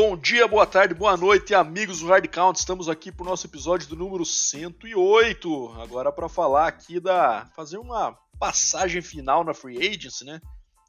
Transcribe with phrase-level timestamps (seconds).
[0.00, 2.56] Bom dia, boa tarde, boa noite, amigos do Hard Count.
[2.56, 5.72] Estamos aqui para o nosso episódio do número 108.
[5.72, 10.40] Agora para falar aqui da fazer uma passagem final na Free Agency, né?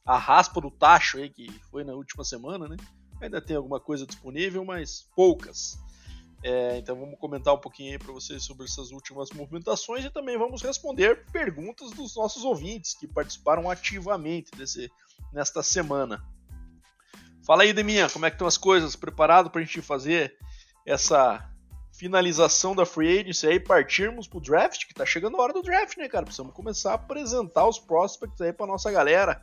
[0.06, 2.78] A raspa do tacho aí que foi na última semana, né?
[3.20, 5.80] Ainda tem alguma coisa disponível, mas poucas.
[6.44, 10.38] É, então vamos comentar um pouquinho aí para vocês sobre essas últimas movimentações e também
[10.38, 14.88] vamos responder perguntas dos nossos ouvintes que participaram ativamente desse,
[15.34, 16.24] nesta semana.
[17.50, 18.96] Fala aí, Deminha, como é que estão as coisas?
[18.96, 20.36] Preparado para a gente fazer
[20.86, 21.50] essa
[21.92, 25.98] finalização da free agency aí, partirmos pro draft, que tá chegando a hora do draft,
[25.98, 26.26] né, cara?
[26.26, 29.42] Precisamos começar a apresentar os prospects aí pra nossa galera.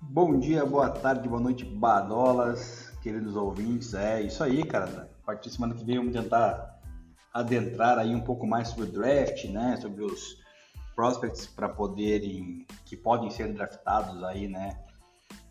[0.00, 3.92] Bom dia, boa tarde, boa noite, badolas, queridos ouvintes.
[3.92, 5.10] É isso aí, cara.
[5.22, 6.80] A partir de semana que vem vamos tentar
[7.30, 9.76] adentrar aí um pouco mais sobre o draft, né?
[9.82, 10.38] Sobre os
[10.94, 14.78] prospects para poderem, que podem ser draftados aí, né?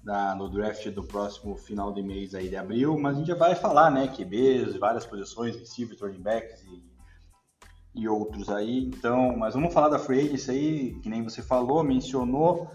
[0.05, 3.35] Da, no draft do próximo final de mês aí de abril, mas a gente já
[3.35, 6.83] vai falar, né, QBs, várias posições, receivers, running backs e,
[7.95, 11.83] e outros aí, então, mas vamos falar da free agency aí, que nem você falou,
[11.83, 12.69] mencionou,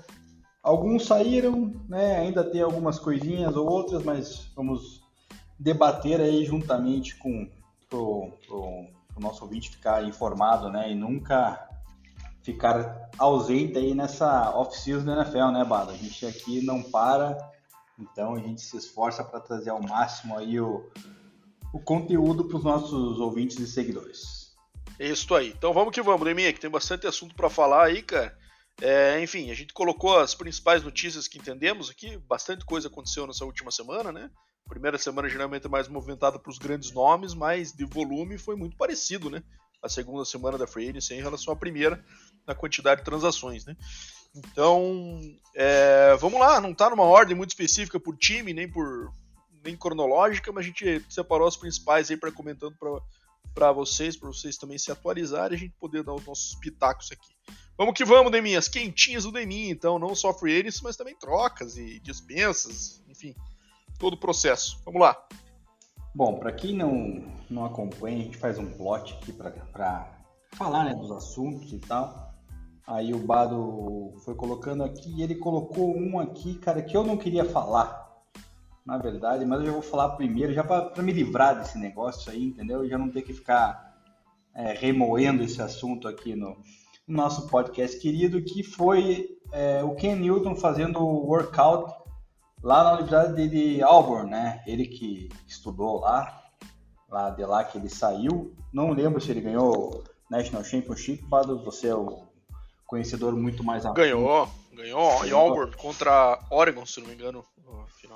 [0.61, 5.01] alguns saíram, né, ainda tem algumas coisinhas ou outras, mas vamos
[5.57, 7.49] debater aí juntamente com
[7.93, 11.70] o nosso ouvinte ficar informado, né, e nunca
[12.43, 15.93] ficar ausente aí nessa off-season da NFL, né, Bada?
[15.93, 17.37] A gente aqui não para,
[17.99, 20.91] então a gente se esforça para trazer ao máximo aí o,
[21.73, 24.57] o conteúdo para os nossos ouvintes e seguidores.
[24.99, 25.49] É isso aí.
[25.49, 28.39] Então vamos que vamos, Neminha, que tem bastante assunto para falar aí, cara.
[28.81, 33.45] É, enfim, a gente colocou as principais notícias que entendemos aqui, bastante coisa aconteceu nessa
[33.45, 34.31] última semana, né?
[34.71, 38.77] primeira semana geralmente é mais movimentada para os grandes nomes, mas de volume foi muito
[38.77, 39.43] parecido, né?
[39.83, 42.05] A segunda semana da Free Agency em relação à primeira
[42.51, 43.77] na quantidade de transações, né?
[44.35, 45.21] Então,
[45.55, 49.13] é, vamos lá, não está numa ordem muito específica por time, nem por
[49.63, 52.75] nem cronológica, mas a gente separou as principais aí para comentando
[53.55, 57.13] para vocês, para vocês também se atualizarem e a gente poder dar os nossos pitacos
[57.13, 57.35] aqui.
[57.77, 61.17] Vamos que vamos, Deminha, as quentinhas do Deminha, então, não só free agents, mas também
[61.17, 63.35] trocas e dispensas, enfim,
[63.99, 64.81] todo o processo.
[64.85, 65.17] Vamos lá.
[66.15, 70.11] Bom, para quem não, não acompanha, a gente faz um plot aqui para
[70.53, 72.30] falar né, dos assuntos e tal.
[72.91, 77.17] Aí o Bado foi colocando aqui e ele colocou um aqui, cara, que eu não
[77.17, 78.21] queria falar,
[78.85, 82.47] na verdade, mas eu já vou falar primeiro, já para me livrar desse negócio aí,
[82.47, 82.89] entendeu?
[82.89, 83.97] Já não ter que ficar
[84.53, 86.57] é, remoendo esse assunto aqui no,
[87.07, 91.95] no, nosso podcast querido, que foi é, o Ken Newton fazendo workout
[92.61, 94.65] lá na Universidade de Auburn, né?
[94.67, 96.43] Ele que estudou lá,
[97.09, 98.53] lá de lá que ele saiu.
[98.73, 102.30] Não lembro se ele ganhou National Championship, Bado, você é o
[102.91, 107.45] conhecedor muito mais a Ganhou, ganhou em Auburn contra Oregon, se não me engano.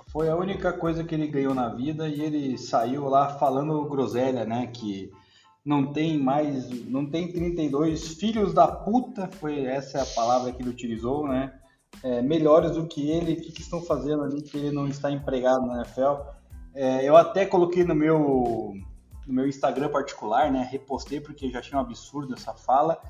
[0.09, 4.45] Foi a única coisa que ele ganhou na vida e ele saiu lá falando groselha,
[4.45, 4.67] né?
[4.67, 5.12] Que
[5.65, 10.71] não tem mais, não tem 32 filhos da puta, foi essa a palavra que ele
[10.71, 11.55] utilizou, né?
[12.03, 15.11] É, melhores do que ele, o que, que, estão fazendo ali que ele não está
[15.11, 16.17] empregado na NFL.
[16.75, 18.75] É, eu até coloquei no meu,
[19.25, 20.69] no meu Instagram particular, né?
[20.71, 23.01] Repostei porque já achei um absurdo essa fala.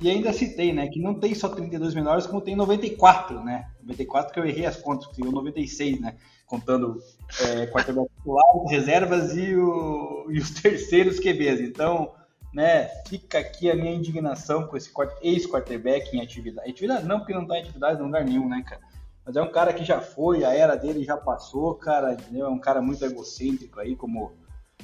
[0.00, 3.68] E ainda citei, né, que não tem só 32 menores, como tem 94, né?
[3.82, 6.14] 94 que eu errei as contas, tem 96, né?
[6.46, 7.02] Contando
[7.40, 11.60] é, quarterback titular, reservas e, o, e os terceiros QBs.
[11.60, 12.14] Então,
[12.54, 16.70] né, fica aqui a minha indignação com esse ex-quarterback em atividade.
[16.70, 18.80] Atividade não, porque não está em atividade em lugar nenhum, né, cara?
[19.26, 22.46] Mas é um cara que já foi, a era dele já passou, cara, entendeu?
[22.46, 24.32] É um cara muito egocêntrico aí, como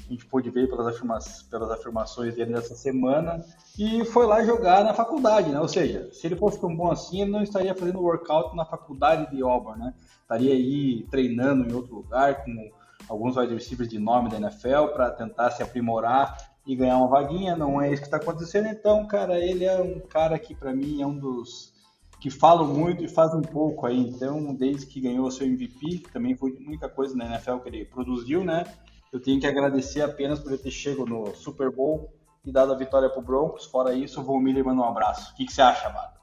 [0.06, 1.18] a gente pôde ver pelas, afirma
[1.50, 3.44] pelas afirmações dele nessa semana,
[3.78, 5.60] e foi lá jogar na faculdade, né?
[5.60, 9.34] Ou seja, se ele fosse tão bom assim, ele não estaria fazendo workout na faculdade
[9.34, 9.94] de Auburn, né?
[10.22, 12.70] Estaria aí treinando em outro lugar com
[13.08, 16.36] alguns wide receivers de nome da NFL para tentar se aprimorar
[16.66, 17.56] e ganhar uma vaguinha.
[17.56, 18.68] Não é isso que está acontecendo.
[18.68, 21.74] Então, cara, ele é um cara que para mim é um dos
[22.20, 23.98] que falam muito e fazem pouco aí.
[23.98, 27.68] Então, desde que ganhou o seu MVP, também foi a única coisa na NFL que
[27.68, 28.64] ele produziu, né?
[29.14, 32.12] Eu tenho que agradecer apenas por ele ter chegado no Super Bowl
[32.44, 33.64] e dado a vitória pro Broncos.
[33.64, 35.32] Fora isso, o Von Miller manda um abraço.
[35.32, 36.18] O que, que você acha, Amado?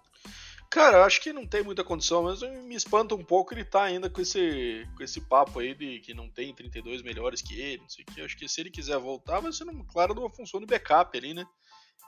[0.69, 3.83] Cara, eu acho que não tem muita condição, mas me espanta um pouco ele tá
[3.83, 7.81] ainda com esse, com esse papo aí de que não tem 32 melhores que ele,
[7.81, 8.19] não sei o que.
[8.19, 11.33] Eu acho que se ele quiser voltar, vai ser, claro, uma função de backup ali,
[11.33, 11.45] né?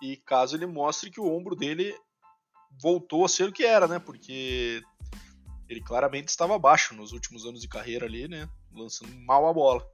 [0.01, 1.95] E caso ele mostre que o ombro dele
[2.81, 3.99] voltou a ser o que era, né?
[3.99, 4.81] Porque
[5.69, 8.49] ele claramente estava abaixo nos últimos anos de carreira ali, né?
[8.73, 9.92] Lançando mal a bola.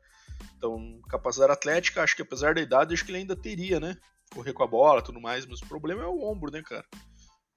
[0.58, 3.98] Então, capacidade atlética, acho que apesar da idade, acho que ele ainda teria, né?
[4.34, 6.86] Correr com a bola tudo mais, mas o problema é o ombro, né, cara?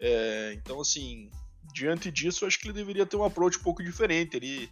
[0.00, 1.30] É, então, assim,
[1.72, 4.36] diante disso, acho que ele deveria ter um approach um pouco diferente.
[4.36, 4.70] Ele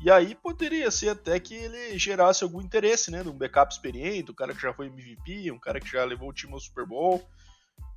[0.00, 3.22] E aí poderia ser até que ele gerasse algum interesse, né?
[3.22, 6.30] De um backup experiente, um cara que já foi MVP, um cara que já levou
[6.30, 7.22] o time ao Super Bowl.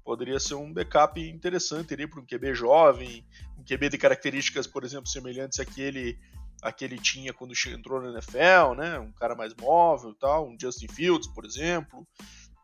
[0.03, 3.25] Poderia ser um backup interessante ali para um QB jovem,
[3.57, 6.17] um QB de características, por exemplo, semelhantes àquele
[6.61, 8.99] aquele tinha quando entrou na NFL, né?
[8.99, 12.07] Um cara mais móvel, tal, um Justin Fields, por exemplo.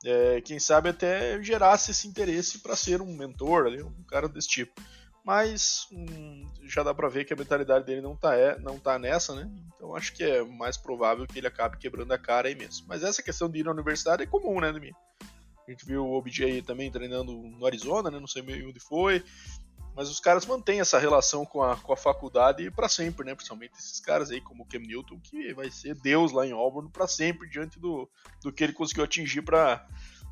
[0.06, 4.50] É, quem sabe até gerasse esse interesse para ser um mentor, ali, um cara desse
[4.50, 4.82] tipo
[5.24, 9.00] mas hum, já dá para ver que a mentalidade dele não tá, é, não tá
[9.00, 9.50] nessa, né?
[9.74, 12.86] Então acho que é mais provável que ele acabe quebrando a cara aí mesmo.
[12.88, 14.92] Mas essa questão de ir na universidade é comum, né, Demi?
[15.66, 18.20] A gente viu o OBJ também treinando no Arizona, né?
[18.20, 19.24] Não sei onde foi.
[19.96, 23.36] Mas os caras mantêm essa relação com a, com a faculdade para sempre, né?
[23.36, 26.90] Principalmente esses caras aí, como o Cam Newton, que vai ser Deus lá em Auburn
[26.90, 28.10] para sempre, diante do,
[28.42, 29.86] do que ele conseguiu atingir para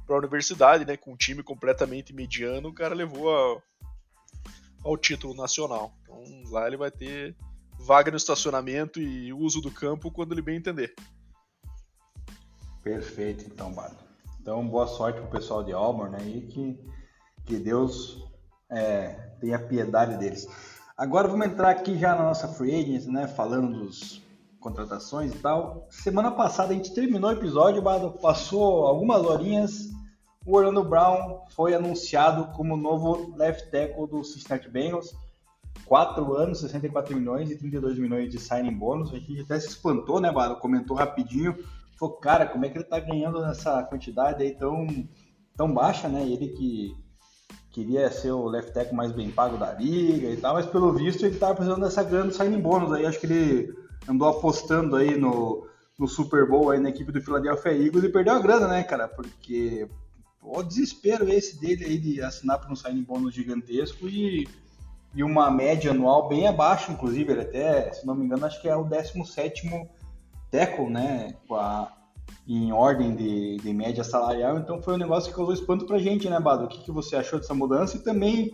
[0.10, 0.98] a universidade, né?
[0.98, 3.62] Com um time completamente mediano, o cara levou a,
[4.84, 5.94] ao título nacional.
[6.02, 7.36] Então lá ele vai ter
[7.78, 10.94] vaga no estacionamento e uso do campo quando ele bem entender.
[12.84, 13.96] Perfeito, então, Bado.
[14.40, 16.80] Então, boa sorte pro pessoal de Auburn aí, que,
[17.46, 18.31] que Deus
[18.72, 20.48] é, tenha piedade deles.
[20.98, 24.22] Agora vamos entrar aqui já na nossa free agents, né, falando dos
[24.60, 25.88] contratações e tal.
[25.90, 27.84] Semana passada a gente terminou o episódio,
[28.22, 29.90] passou algumas horinhas
[30.46, 35.16] o Orlando Brown foi anunciado como novo left tackle do Cincinnati Bengals.
[35.86, 39.14] 4 anos, 64 milhões e 32 milhões de signing bônus.
[39.14, 40.56] A gente até se espantou, né, Bado?
[40.56, 41.56] Comentou rapidinho.
[41.98, 44.88] Falou, cara, como é que ele tá ganhando nessa quantidade aí tão,
[45.56, 46.24] tão baixa, né?
[46.24, 46.96] Ele que
[47.72, 51.26] queria ser o left tackle mais bem pago da liga e tal, mas pelo visto
[51.26, 53.06] ele tava precisando dessa grana do signing bônus aí.
[53.06, 53.74] Acho que ele
[54.08, 55.66] andou apostando aí no,
[55.98, 59.08] no Super Bowl aí na equipe do Philadelphia Eagles e perdeu a grana, né, cara?
[59.08, 59.88] Porque
[60.42, 64.48] o desespero esse dele aí de assinar por um signing bônus gigantesco e,
[65.14, 68.68] e uma média anual bem abaixo, inclusive, ele até, se não me engano, acho que
[68.68, 69.88] é o 17
[70.50, 71.92] tackle, né, a,
[72.48, 76.30] em ordem de, de média salarial, então foi um negócio que causou espanto pra gente,
[76.30, 76.66] né, Bado?
[76.66, 77.98] O que, que você achou dessa mudança?
[77.98, 78.52] E também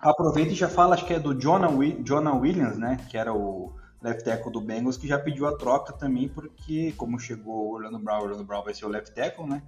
[0.00, 4.24] aproveita e já fala, acho que é do Jonah, Williams, né, que era o left
[4.24, 8.20] tackle do Bengals, que já pediu a troca também, porque como chegou o Orlando Brown,
[8.20, 9.62] o Orlando Brown vai ser o left tackle, né,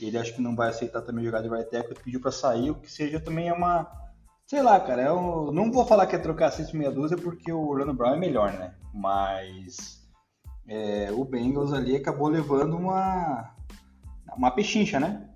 [0.00, 2.76] ele acho que não vai aceitar também jogar de right tackle, pediu para sair, o
[2.76, 3.90] que seja também é uma.
[4.46, 7.68] Sei lá, cara, eu não vou falar que é trocar 6 meia dúzia porque o
[7.68, 8.74] Orlando Brown é melhor, né?
[8.92, 10.01] Mas
[10.66, 13.54] é, o Bengals ali acabou levando uma,
[14.36, 15.28] uma pechincha, né?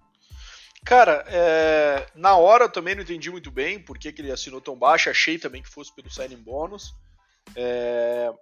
[0.84, 4.61] Cara, é, na hora eu também não entendi muito bem por que, que ele assinou
[4.61, 5.11] tão baixo.
[5.11, 6.94] Achei também que fosse pelo signing bônus.
[7.56, 8.32] É,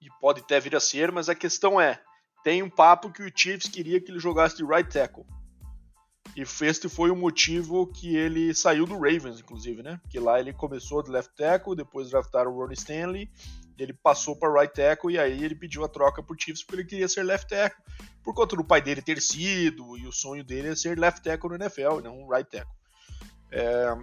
[0.00, 2.00] e pode até vir a ser, mas a questão é:
[2.44, 5.24] tem um papo que o Chiefs queria que ele jogasse de right tackle.
[6.36, 9.98] E este foi o motivo que ele saiu do Ravens, inclusive, né?
[10.02, 13.30] Porque lá ele começou de left tackle, depois draftaram o Ronnie Stanley,
[13.82, 16.88] ele passou para right tackle e aí ele pediu a troca por Chiefs porque ele
[16.88, 17.82] queria ser left tackle,
[18.22, 21.50] por conta do pai dele ter sido e o sonho dele é ser left tackle
[21.50, 22.72] no NFL não right tackle.
[23.50, 23.96] É,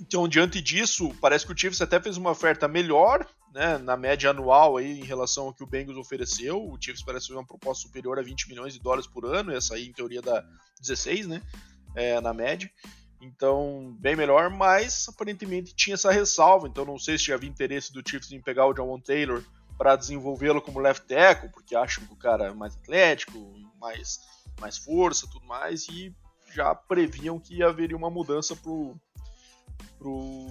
[0.00, 4.30] então, diante disso, parece que o Chiefs até fez uma oferta melhor, né, na média
[4.30, 6.62] anual aí em relação ao que o Bengals ofereceu.
[6.62, 9.74] O Chiefs parece fazer uma proposta superior a 20 milhões de dólares por ano, essa
[9.74, 10.44] aí em teoria dá
[10.80, 11.42] 16, né,
[11.94, 12.70] é, na média.
[13.20, 16.66] Então, bem melhor, mas aparentemente tinha essa ressalva.
[16.66, 19.42] Então, não sei se havia interesse do Chiefs em pegar o John Taylor
[19.76, 23.38] para desenvolvê-lo como left tackle, porque acham que o cara é mais atlético,
[23.78, 24.20] mais,
[24.60, 26.14] mais força, tudo mais, e
[26.52, 28.96] já previam que haveria uma mudança pro
[29.98, 30.46] pro,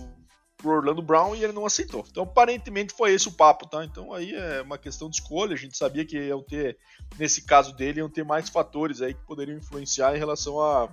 [0.57, 2.05] pro Orlando Brown e ele não aceitou.
[2.09, 3.83] Então, aparentemente foi esse o papo, tá?
[3.83, 5.53] Então aí é uma questão de escolha.
[5.53, 6.77] A gente sabia que iam ter,
[7.17, 10.89] nesse caso dele, iam ter mais fatores aí que poderiam influenciar em relação a,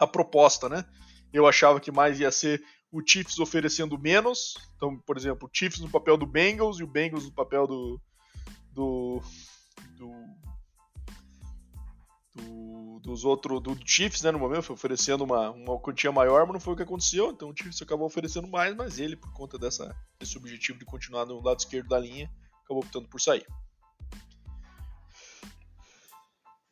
[0.00, 0.84] a proposta, né?
[1.32, 4.54] Eu achava que mais ia ser o Chiefs oferecendo menos.
[4.76, 8.00] Então, por exemplo, o Chiefs no papel do Bengals e o Bengals no papel do,
[8.72, 9.22] do,
[9.96, 10.10] do
[12.34, 16.54] do, dos outros, do Chiefs, né, no momento, foi oferecendo uma, uma quantia maior, mas
[16.54, 19.58] não foi o que aconteceu, então o Chiefs acabou oferecendo mais, mas ele, por conta
[19.58, 22.30] dessa, desse objetivo de continuar no lado esquerdo da linha,
[22.64, 23.44] acabou optando por sair.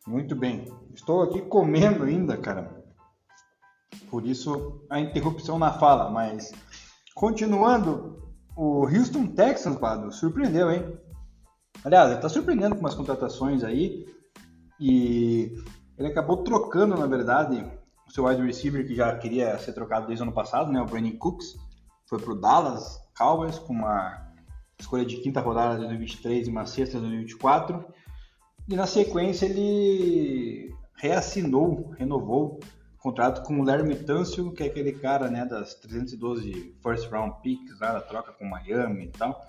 [0.07, 0.65] Muito bem.
[0.95, 2.78] Estou aqui comendo ainda, cara.
[4.11, 6.53] Por isso a interrupção na fala, mas
[7.15, 8.19] continuando,
[8.57, 10.99] o Houston Texans, Bado, surpreendeu, hein?
[11.85, 14.07] Aliás, ele tá surpreendendo com umas contratações aí.
[14.81, 15.53] E
[15.97, 17.65] ele acabou trocando, na verdade,
[18.07, 20.87] o seu wide receiver que já queria ser trocado desde o ano passado, né, o
[20.87, 21.57] Brandon Cooks,
[22.07, 24.33] foi para o Dallas Cowboys com uma
[24.79, 27.85] escolha de quinta rodada de 2023 e uma sexta de 2024.
[28.69, 32.61] E na sequência ele reassinou, renovou
[32.99, 37.79] contrato com o Larry Tâncio, que é aquele cara né, das 312 first round picks
[37.81, 39.47] lá da troca com Miami e tal.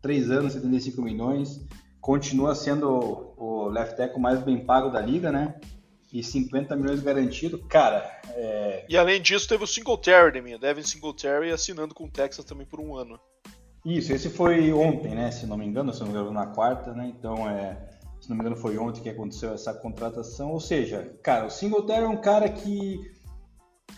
[0.00, 1.66] três anos, 75 milhões.
[2.00, 5.58] Continua sendo o, o left tackle mais bem pago da liga, né?
[6.12, 7.58] E 50 milhões garantido.
[7.66, 8.84] Cara, é...
[8.88, 12.78] E além disso, teve o Singletary, minha, Devin Singletary assinando com o Texas também por
[12.78, 13.18] um ano.
[13.84, 15.30] Isso, esse foi ontem, né?
[15.30, 17.12] Se não me engano, se não me engano, na quarta, né?
[17.18, 17.76] Então, é,
[18.24, 20.50] se não me engano, foi ontem que aconteceu essa contratação.
[20.50, 23.12] Ou seja, cara, o Singletary é um cara que,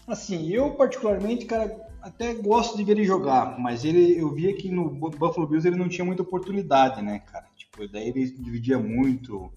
[0.07, 4.69] assim, eu particularmente, cara, até gosto de ver ele jogar, mas ele, eu via que
[4.69, 7.47] no Buffalo Bills ele não tinha muita oportunidade, né, cara?
[7.57, 9.53] Tipo, daí ele dividia muito.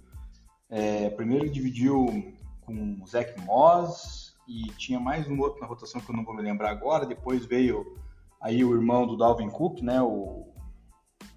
[0.70, 6.00] É, primeiro ele dividiu com o Zach Moss e tinha mais um outro na rotação
[6.00, 7.08] que eu não vou me lembrar agora.
[7.08, 7.98] Depois veio
[8.40, 10.00] aí o irmão do Dalvin Cook, né?
[10.00, 10.48] O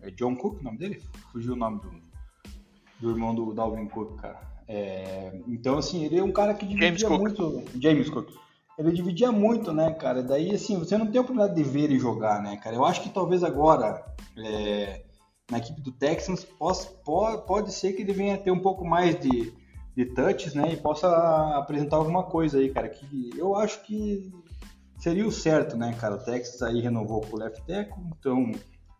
[0.02, 1.02] é John Cook, o nome dele?
[1.30, 2.11] Fugiu o nome do,
[3.02, 4.40] do irmão do Dalvin Cook, cara.
[4.68, 7.64] É, então, assim, ele é um cara que dividia James muito.
[7.78, 8.30] James Cook.
[8.78, 10.22] Ele dividia muito, né, cara?
[10.22, 12.76] Daí, assim, você não tem a oportunidade de ver ele jogar, né, cara?
[12.76, 14.02] Eu acho que talvez agora,
[14.38, 15.02] é,
[15.50, 19.18] na equipe do Texans, possa, pode, pode ser que ele venha ter um pouco mais
[19.20, 19.52] de,
[19.96, 20.72] de touches, né?
[20.72, 21.08] E possa
[21.58, 22.88] apresentar alguma coisa aí, cara.
[22.88, 24.32] Que eu acho que
[24.96, 26.14] seria o certo, né, cara?
[26.14, 28.52] O Texas aí renovou com o left tackle, então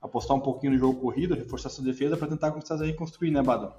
[0.03, 3.41] apostar um pouquinho no jogo corrido, reforçar sua defesa para tentar começar a reconstruir, né,
[3.41, 3.75] Badão?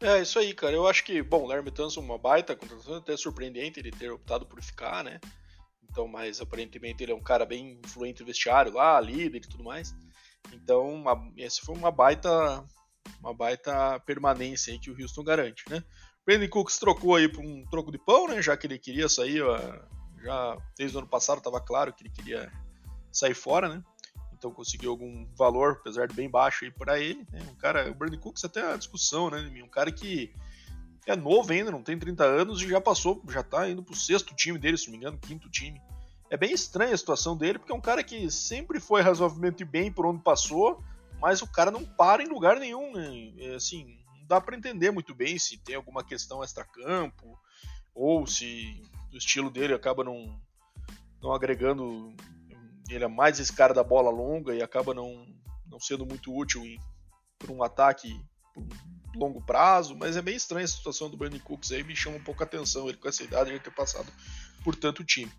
[0.00, 0.74] É, isso aí, cara.
[0.74, 4.46] Eu acho que, bom, o Larry Tunson uma baita contratação, até surpreendente ele ter optado
[4.46, 5.20] por ficar, né?
[5.90, 9.64] Então, mas aparentemente ele é um cara bem influente no vestiário lá, líder e tudo
[9.64, 9.94] mais.
[10.52, 12.64] Então, uma, essa foi uma baita
[13.20, 15.82] uma baita permanência aí que o Houston garante, né?
[16.24, 18.40] Brandon Cooks trocou aí por um troco de pão, né?
[18.42, 19.42] Já que ele queria sair
[20.22, 22.52] já desde o ano passado estava claro que ele queria
[23.10, 23.82] sair fora, né?
[24.38, 27.26] Então conseguiu algum valor, apesar de bem baixo aí para ele.
[27.30, 27.40] Né?
[27.50, 29.50] Um cara, o Brandon Cooks até a discussão, né?
[29.62, 30.32] Um cara que
[31.06, 34.34] é novo ainda, não tem 30 anos e já passou, já tá indo pro sexto
[34.34, 35.80] time dele, se não me engano, quinto time.
[36.30, 39.90] É bem estranha a situação dele, porque é um cara que sempre foi razoavelmente bem
[39.90, 40.82] por onde passou,
[41.20, 43.32] mas o cara não para em lugar nenhum, né?
[43.38, 47.38] É, assim, não dá para entender muito bem se tem alguma questão extra-campo,
[47.94, 50.38] ou se do estilo dele acaba não,
[51.22, 52.14] não agregando.
[52.88, 55.26] Ele é mais esse cara da bola longa e acaba não,
[55.66, 56.62] não sendo muito útil
[57.38, 58.18] para um ataque
[58.54, 58.66] por
[59.14, 62.22] longo prazo, mas é meio estranha a situação do Brandon Cooks aí, me chama um
[62.22, 64.10] pouco a atenção ele com essa idade de ter passado
[64.62, 65.32] por tanto time.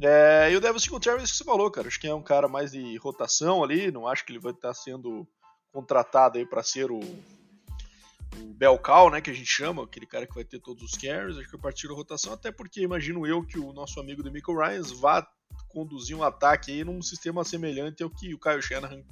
[0.00, 2.48] É, e o Devin Singletary, isso que você falou, cara, acho que é um cara
[2.48, 5.26] mais de rotação ali, não acho que ele vai estar sendo
[5.72, 10.44] contratado aí para ser o, o né, que a gente chama, aquele cara que vai
[10.44, 13.58] ter todos os carries, acho que a partir da rotação, até porque imagino eu que
[13.58, 15.26] o nosso amigo Demico Ryans vá
[15.68, 19.02] conduzir um ataque aí num sistema semelhante ao que o Kyle Shanahan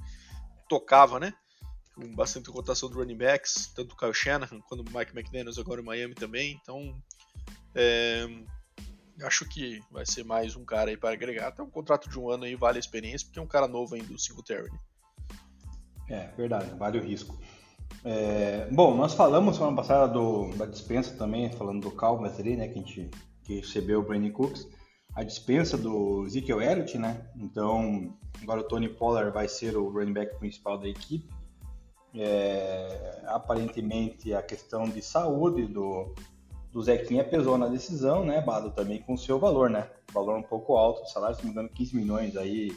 [0.69, 1.33] tocava, né?
[1.95, 5.81] Com bastante rotação de running backs, tanto o Kyle Shanahan quanto o Mike McDaniels agora
[5.81, 6.95] em Miami também, então
[7.75, 8.27] é,
[9.21, 12.29] acho que vai ser mais um cara aí para agregar, até um contrato de um
[12.29, 14.71] ano aí vale a experiência, porque é um cara novo ainda do Singletary.
[14.71, 14.79] Né?
[16.09, 17.37] É, verdade, vale o risco.
[18.03, 22.67] É, bom, nós falamos semana passada do, da dispensa também, falando do Calvas ali, né,
[22.67, 23.11] que a gente
[23.43, 24.67] que recebeu o Brandon Cooks,
[25.15, 30.13] a dispensa do Ezekiel Elliott, né, então agora o Tony Pollard vai ser o running
[30.13, 31.29] back principal da equipe,
[32.15, 36.13] é, aparentemente a questão de saúde do,
[36.71, 40.43] do Zequinha pesou na decisão, né, Bado também com o seu valor, né, valor um
[40.43, 42.75] pouco alto, salário, se não me engano, 15 milhões aí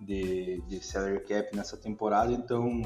[0.00, 2.82] de, de salary cap nessa temporada, então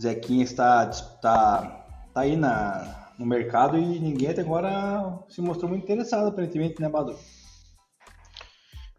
[0.00, 5.84] Zequinha está, está, está aí na, no mercado e ninguém até agora se mostrou muito
[5.84, 7.18] interessado, aparentemente, né, Badu?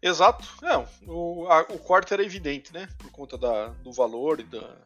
[0.00, 0.46] Exato.
[0.62, 2.88] Não, o, a, o corte era evidente, né?
[2.98, 4.76] Por conta da, do valor e, da,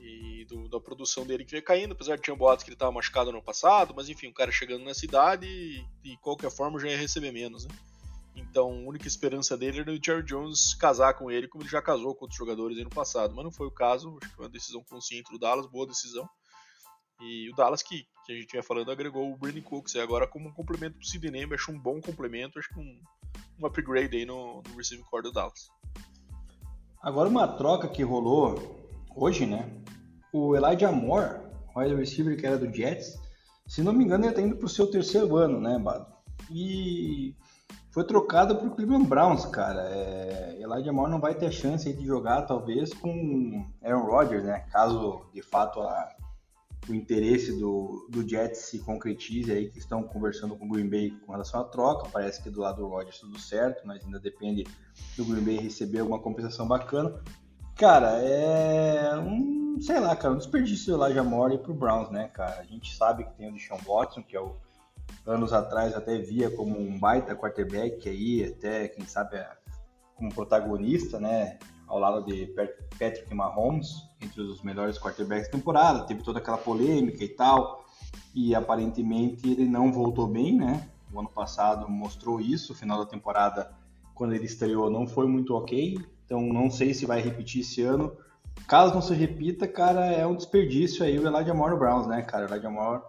[0.00, 2.92] e do, da produção dele que veio caindo, apesar de tinha boatos que ele estava
[2.92, 6.88] machucado no passado, mas enfim, o cara chegando na cidade e de qualquer forma já
[6.88, 7.74] ia receber menos, né?
[8.36, 11.80] Então, a única esperança dele era o Jerry Jones casar com ele, como ele já
[11.80, 13.32] casou com outros jogadores no passado.
[13.34, 16.28] Mas não foi o caso, acho que foi uma decisão consciente do Dallas, boa decisão.
[17.20, 20.48] E o Dallas, que, que a gente vinha falando, agregou o Brandon Cooks agora como
[20.48, 23.00] um complemento pro Sidney Name, acho um bom complemento, acho que um,
[23.60, 25.68] um upgrade aí no, no receiving core do Dallas.
[27.02, 29.70] Agora uma troca que rolou hoje, né?
[30.32, 31.40] O Elijah Moore,
[31.76, 33.18] wide receiver que era do Jets,
[33.66, 36.06] se não me engano ele tá indo pro seu terceiro ano, né, Bado?
[36.50, 37.34] E
[37.90, 39.82] foi trocado para o Cleveland Browns, cara.
[39.88, 44.66] É, Elijah Moore não vai ter chance de jogar, talvez, com Aaron Rodgers, né?
[44.72, 46.08] Caso, de fato, a,
[46.88, 51.10] o interesse do, do Jets se concretize aí, que estão conversando com o Green Bay
[51.24, 52.08] com relação à troca.
[52.12, 54.66] Parece que do lado do Rodgers tudo certo, mas ainda depende
[55.16, 57.22] do Green Bay receber alguma compensação bacana.
[57.76, 62.28] Cara, é um, sei lá, cara, um desperdício do Elijah Moore para o Browns, né,
[62.28, 62.60] cara?
[62.60, 64.56] A gente sabe que tem o Deshaun Watson, que é o
[65.26, 69.42] anos atrás até via como um baita quarterback aí, até quem sabe
[70.14, 71.58] como protagonista, né?
[71.86, 72.46] Ao lado de
[72.98, 73.88] Patrick Mahomes,
[74.20, 77.84] entre os melhores quarterbacks da temporada, teve toda aquela polêmica e tal,
[78.34, 80.88] e aparentemente ele não voltou bem, né?
[81.12, 83.70] O ano passado mostrou isso, o final da temporada,
[84.14, 88.16] quando ele estreou, não foi muito ok, então não sei se vai repetir esse ano.
[88.66, 92.46] Caso não se repita, cara, é um desperdício aí o Elijah Moore Browns, né, cara?
[92.46, 93.02] Elijah Moore,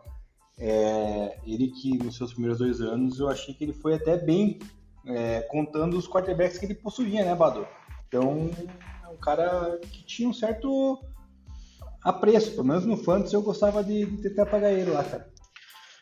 [0.58, 4.60] é, ele que nos seus primeiros dois anos, eu achei que ele foi até bem,
[5.06, 7.66] é, contando os quarterbacks que ele possuía, né, Badu?
[8.08, 8.50] Então,
[9.04, 11.04] é um cara que tinha um certo
[12.04, 15.34] apreço, pelo menos no Fantasy eu gostava de, de tentar pagar ele lá, cara.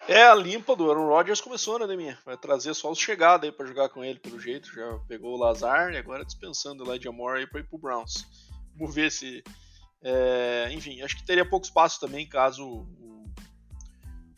[0.06, 2.20] É, a limpa do Aaron Rodgers começou, né, Deminha?
[2.26, 4.74] Vai trazer só os chegados aí pra jogar com ele, pelo jeito.
[4.74, 8.26] Já pegou o Lazar e agora dispensando o Elijah Moore aí pra ir pro Browns.
[8.76, 9.42] Vamos ver se.
[10.02, 13.34] É, enfim, acho que teria pouco espaço também caso o,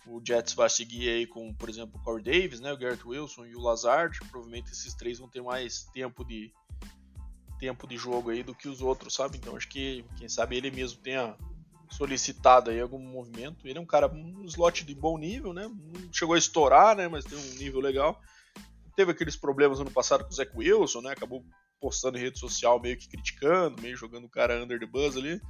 [0.06, 3.48] o Jets vá seguir aí com, por exemplo, o Corey Davis, né, o Garrett Wilson
[3.48, 4.20] e o Lazard.
[4.30, 6.54] Provavelmente esses três vão ter mais tempo de
[7.58, 9.38] tempo de jogo aí do que os outros, sabe?
[9.38, 11.36] Então acho que quem sabe ele mesmo tenha
[11.90, 13.68] solicitado aí algum movimento.
[13.68, 15.68] Ele é um cara, um slot de bom nível, né?
[15.68, 17.08] Não chegou a estourar, né?
[17.08, 18.20] Mas tem um nível legal.
[18.96, 21.12] Teve aqueles problemas ano passado com o Zach Wilson, né?
[21.12, 21.46] Acabou
[21.80, 25.42] postando em rede social meio que criticando, meio jogando o cara under the buzz ali.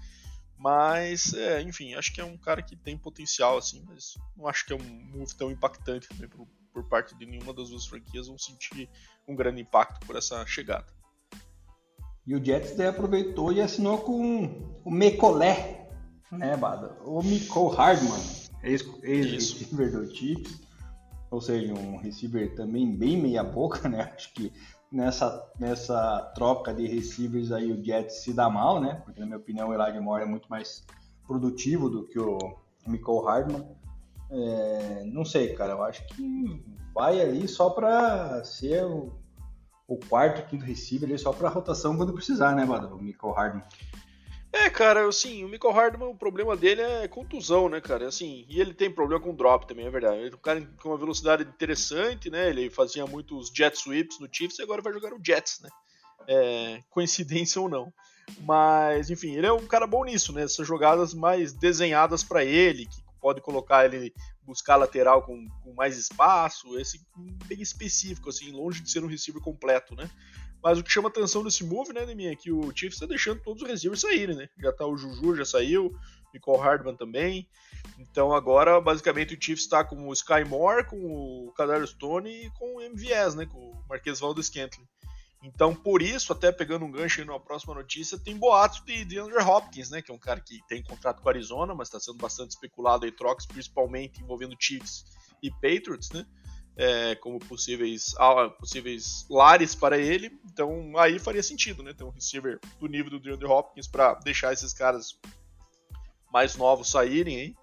[0.57, 4.65] Mas, é, enfim, acho que é um cara que tem potencial, assim, mas não acho
[4.65, 8.27] que é um move tão impactante também por, por parte de nenhuma das duas franquias.
[8.27, 8.89] Vão sentir
[9.27, 10.88] um grande impacto por essa chegada.
[12.27, 14.50] E o Jets daí aproveitou e assinou com
[14.84, 15.89] o Mecolé,
[16.32, 16.98] né, Bada?
[17.05, 18.22] O Michael Hardman,
[18.63, 20.60] ex-receiver do Chiefs,
[21.29, 24.12] ou seja, um receiver também bem meia-boca, né?
[24.15, 24.51] Acho que
[24.91, 29.01] nessa, nessa troca de receivers aí o Jets se dá mal, né?
[29.05, 30.84] Porque, na minha opinião, o Elijah Moore é muito mais
[31.27, 32.38] produtivo do que o
[32.88, 33.67] Michael Hardman.
[34.32, 36.63] É, não sei, cara, eu acho que
[36.94, 39.13] vai ali só para ser o,
[39.87, 42.87] o quarto, quinto receiver ali só para rotação quando precisar, né, Bada?
[42.87, 43.63] O Michael Hardman.
[44.51, 48.07] É, cara, assim, o Michael Hardman, o problema dele é contusão, né, cara?
[48.07, 50.17] Assim, e ele tem problema com drop também, é verdade.
[50.17, 52.50] Ele é um cara com uma velocidade interessante, né?
[52.50, 55.69] Ele fazia muitos jet sweeps no Chiefs e agora vai jogar no Jets, né?
[56.27, 57.93] É, coincidência ou não.
[58.39, 60.43] Mas, enfim, ele é um cara bom nisso, né?
[60.43, 64.13] Essas jogadas mais desenhadas para ele, que pode colocar ele
[64.46, 67.01] buscar lateral com, com mais espaço, esse
[67.46, 70.10] bem específico, assim, longe de ser um receiver completo, né?
[70.64, 73.42] Mas o que chama atenção nesse move, né, Neminha, é que o Chiefs está deixando
[73.42, 74.50] todos os receivers saírem, né?
[74.58, 75.96] Já tá o Juju, já saiu,
[76.34, 77.48] Nicole Hardman também.
[78.00, 82.50] Então agora, basicamente, o Chiefs está com o Sky Moore, com o Kadar Stone e
[82.51, 83.46] com o MVS, né?
[83.46, 84.88] Com o Marquês Valdez Scantling.
[85.46, 89.20] Então, por isso, até pegando um gancho aí na próxima notícia, tem boatos de, de
[89.20, 90.01] Andrew Hopkins, né?
[90.01, 93.05] Que é um cara que tem contrato com a Arizona, mas está sendo bastante especulado
[93.05, 95.05] em trocas, principalmente envolvendo Chiefs
[95.44, 96.25] e Patriots, né?
[96.77, 98.14] é, como possíveis,
[98.60, 100.38] possíveis lares para ele.
[100.51, 101.94] Então aí faria sentido, né?
[101.94, 105.18] Ter um receiver do nível do DeAndre Hopkins para deixar esses caras
[106.31, 107.55] mais novos saírem aí.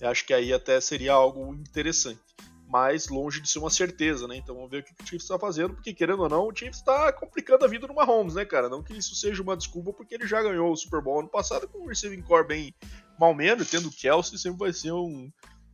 [0.00, 2.20] Eu acho que aí até seria algo interessante.
[2.68, 4.36] Mas longe de ser uma certeza, né?
[4.36, 6.80] Então vamos ver o que o Chiefs está fazendo, porque querendo ou não, o Chiefs
[6.80, 8.68] está complicando a vida no Mahomes, né, cara?
[8.68, 11.66] Não que isso seja uma desculpa, porque ele já ganhou o Super Bowl ano passado
[11.66, 12.74] com um receiving core bem
[13.18, 15.32] mal menos, tendo o Kelsey sempre vai ser um,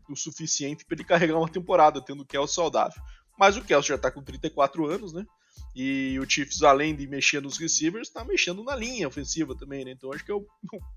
[0.09, 3.03] o suficiente para ele carregar uma temporada, tendo o Kelsey saudável.
[3.37, 5.27] Mas o Kelsey já está com 34 anos, né?
[5.75, 9.91] E o Chiefs, além de mexer nos receivers, está mexendo na linha ofensiva também, né?
[9.91, 10.47] Então acho que é o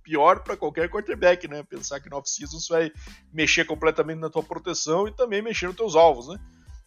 [0.03, 1.63] pior para qualquer quarterback, né?
[1.63, 2.91] Pensar que no off-season você vai
[3.33, 6.37] mexer completamente na tua proteção e também mexer nos teus alvos, né?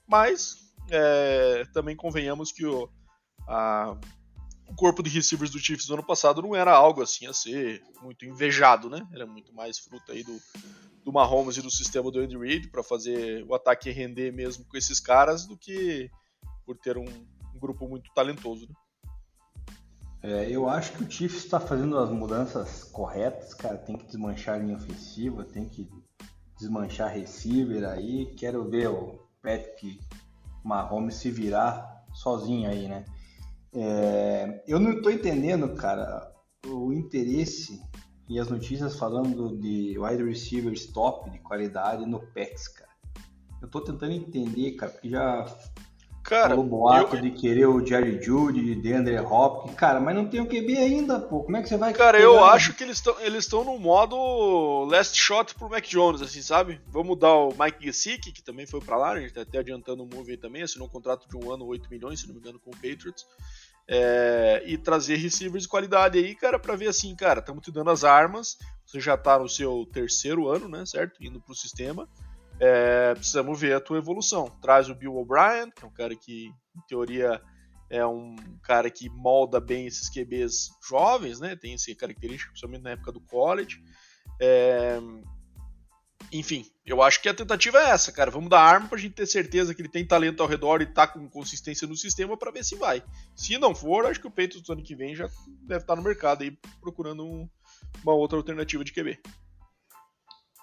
[0.07, 0.57] Mas
[0.89, 2.89] é, também convenhamos que o,
[3.49, 3.97] a,
[4.69, 7.83] o corpo de receivers do Chiefs do ano passado não era algo assim a ser
[8.01, 9.05] muito invejado, né?
[9.13, 10.41] Era muito mais fruto aí do,
[11.05, 14.77] do Mahomes e do sistema do Andy Reid para fazer o ataque render mesmo com
[14.77, 16.09] esses caras do que
[16.65, 17.07] por ter um
[17.61, 18.67] grupo muito talentoso.
[18.69, 18.75] Né?
[20.23, 23.79] É, eu acho que o Chiefs está fazendo as mudanças corretas, cara.
[23.79, 25.89] Tem que desmanchar a linha ofensiva, tem que
[26.59, 28.27] desmanchar receiver aí.
[28.37, 30.01] Quero ver o Patrick
[30.63, 33.05] Mahomes se virar sozinho aí, né?
[33.73, 36.31] É, eu não estou entendendo, cara,
[36.67, 37.81] o interesse
[38.29, 42.91] e as notícias falando de wide receivers top, de qualidade no PEX, cara.
[43.63, 45.45] Eu tô tentando entender, cara, porque já
[46.23, 47.23] cara, falou boato eu...
[47.23, 51.19] de querer o Jerry Judy, de Andre Hopkins, cara, mas não tem o QB ainda,
[51.19, 51.43] pô.
[51.43, 51.93] Como é que você vai...
[51.93, 56.43] Cara, eu acho que eles estão eles no modo last shot pro Mac Jones, assim,
[56.43, 56.81] sabe?
[56.89, 60.03] Vamos dar o Mike Gesicki, que também foi para lá, a gente tá até adiantando
[60.03, 62.41] o move aí também, assinou um contrato de um ano, 8 milhões, se não me
[62.41, 63.27] engano, com o Patriots
[63.91, 67.91] é, e trazer receivers de qualidade aí, cara, para ver assim, cara, estamos te dando
[67.91, 68.57] as armas,
[68.87, 71.23] você já tá no seu terceiro ano, né, certo?
[71.23, 72.09] Indo pro sistema,
[72.61, 74.47] é, precisamos ver a tua evolução.
[74.61, 77.41] Traz o Bill O'Brien, que é um cara que, em teoria,
[77.89, 81.57] é um cara que molda bem esses QBs jovens, né?
[81.57, 83.83] Tem essa característica, principalmente na época do college.
[84.39, 85.01] É...
[86.31, 88.31] Enfim, eu acho que a tentativa é essa, cara.
[88.31, 91.07] Vamos dar arma pra gente ter certeza que ele tem talento ao redor e tá
[91.07, 93.03] com consistência no sistema para ver se vai.
[93.35, 95.29] Se não for, acho que o Peitos do ano que vem já
[95.63, 97.49] deve estar no mercado aí procurando um,
[98.03, 99.19] uma outra alternativa de QB.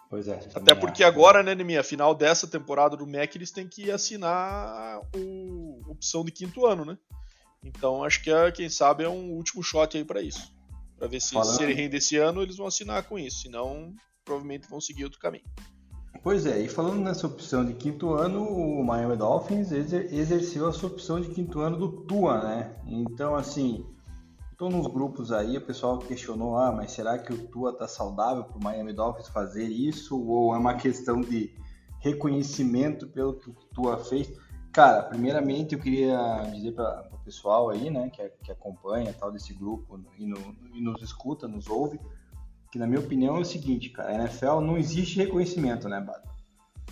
[0.10, 0.40] Pois é.
[0.56, 1.12] Até porque acho.
[1.12, 6.32] agora, né, minha final dessa temporada do MEC, eles têm que assinar o opção de
[6.32, 6.98] quinto ano, né?
[7.64, 10.54] Então acho que é, quem sabe é um último shot aí para isso.
[10.98, 11.58] Para ver se, Falando...
[11.58, 13.42] se ele rende esse ano, eles vão assinar com isso.
[13.42, 13.94] Senão,
[14.24, 15.46] provavelmente vão seguir outro caminho.
[16.24, 20.90] Pois é, e falando nessa opção de quinto ano, o Miami Dolphins exerceu a sua
[20.90, 22.76] opção de quinto ano do Tua, né?
[22.86, 23.86] Então, assim,
[24.58, 28.44] Estou nos grupos aí, o pessoal questionou, ah, mas será que o Tua tá saudável
[28.44, 30.20] para o Miami Dolphins fazer isso?
[30.20, 31.54] Ou é uma questão de
[32.00, 34.28] reconhecimento pelo que o Tua fez?
[34.72, 39.54] Cara, primeiramente eu queria dizer para o pessoal aí, né, que, que acompanha tal desse
[39.54, 42.00] grupo e, no, e nos escuta, nos ouve,
[42.72, 46.28] que na minha opinião é o seguinte, cara, a NFL não existe reconhecimento, né, Bado?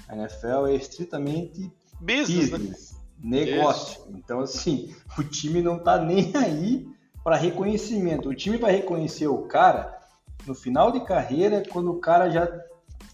[0.08, 2.58] A NFL é estritamente business, né?
[2.60, 3.00] business né?
[3.24, 4.02] negócio.
[4.02, 4.18] Isso.
[4.20, 6.94] Então, assim, o time não tá nem aí
[7.26, 8.30] para reconhecimento.
[8.30, 10.00] O time vai reconhecer o cara
[10.46, 12.48] no final de carreira, quando o cara já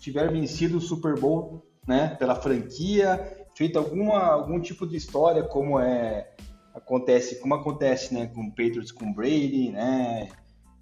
[0.02, 5.80] tiver vencido o Super Bowl, né, pela franquia, feito alguma algum tipo de história, como
[5.80, 6.30] é
[6.76, 10.28] acontece, como acontece, né, com Patriots com Brady, né,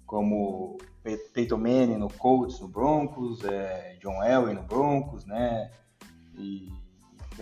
[0.04, 0.76] como
[1.32, 5.70] Peyton Manning no Colts, no Broncos, é, John Elway no Broncos, né,
[6.36, 6.68] e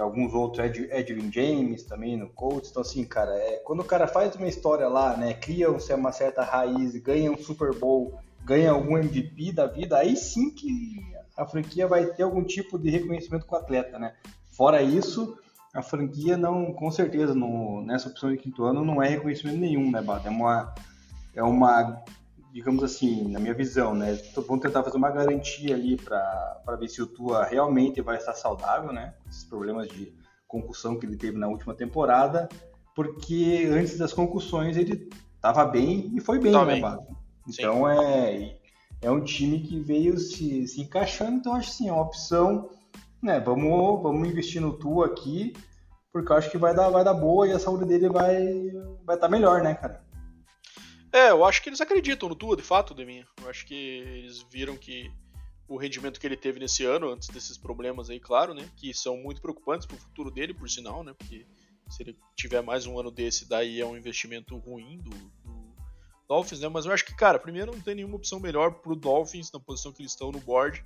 [0.00, 2.70] alguns outros, Ed, Edwin James também no Colts.
[2.70, 6.42] Então, assim, cara, é, quando o cara faz uma história lá, né, cria uma certa
[6.42, 10.96] raiz, ganha um Super Bowl, ganha algum MVP da vida, aí sim que
[11.36, 14.14] a franquia vai ter algum tipo de reconhecimento com o atleta, né?
[14.50, 15.38] Fora isso,
[15.72, 19.90] a franquia não, com certeza, no, nessa opção de quinto ano não é reconhecimento nenhum,
[19.90, 20.28] né, Bada?
[20.28, 20.74] É uma,
[21.36, 22.02] é uma
[22.52, 24.18] digamos assim, na minha visão, né?
[24.34, 28.92] Vamos tentar fazer uma garantia ali para ver se o Tua realmente vai estar saudável,
[28.92, 29.14] né?
[29.28, 30.12] Esses problemas de
[30.46, 32.48] concussão que ele teve na última temporada,
[32.94, 36.98] porque antes das concussões ele estava bem e foi bem, tá né, bem.
[37.46, 38.56] Então é,
[39.02, 42.70] é um time que veio se, se encaixando, então acho assim, é uma opção,
[43.22, 43.38] né?
[43.38, 45.52] Vamos, vamos investir no Tua aqui,
[46.10, 48.36] porque eu acho que vai dar, vai dar boa e a saúde dele vai
[49.04, 50.02] vai estar tá melhor, né, cara?
[51.12, 53.26] É, eu acho que eles acreditam no Tua, de fato, Deminha.
[53.40, 55.10] Eu acho que eles viram que
[55.66, 58.68] o rendimento que ele teve nesse ano, antes desses problemas aí, claro, né?
[58.76, 61.14] Que são muito preocupantes para o futuro dele, por sinal, né?
[61.16, 61.46] Porque
[61.88, 65.74] se ele tiver mais um ano desse, daí é um investimento ruim do, do
[66.26, 66.68] Dolphins, né?
[66.68, 69.60] Mas eu acho que, cara, primeiro não tem nenhuma opção melhor para o Dolphins na
[69.60, 70.84] posição que eles estão no board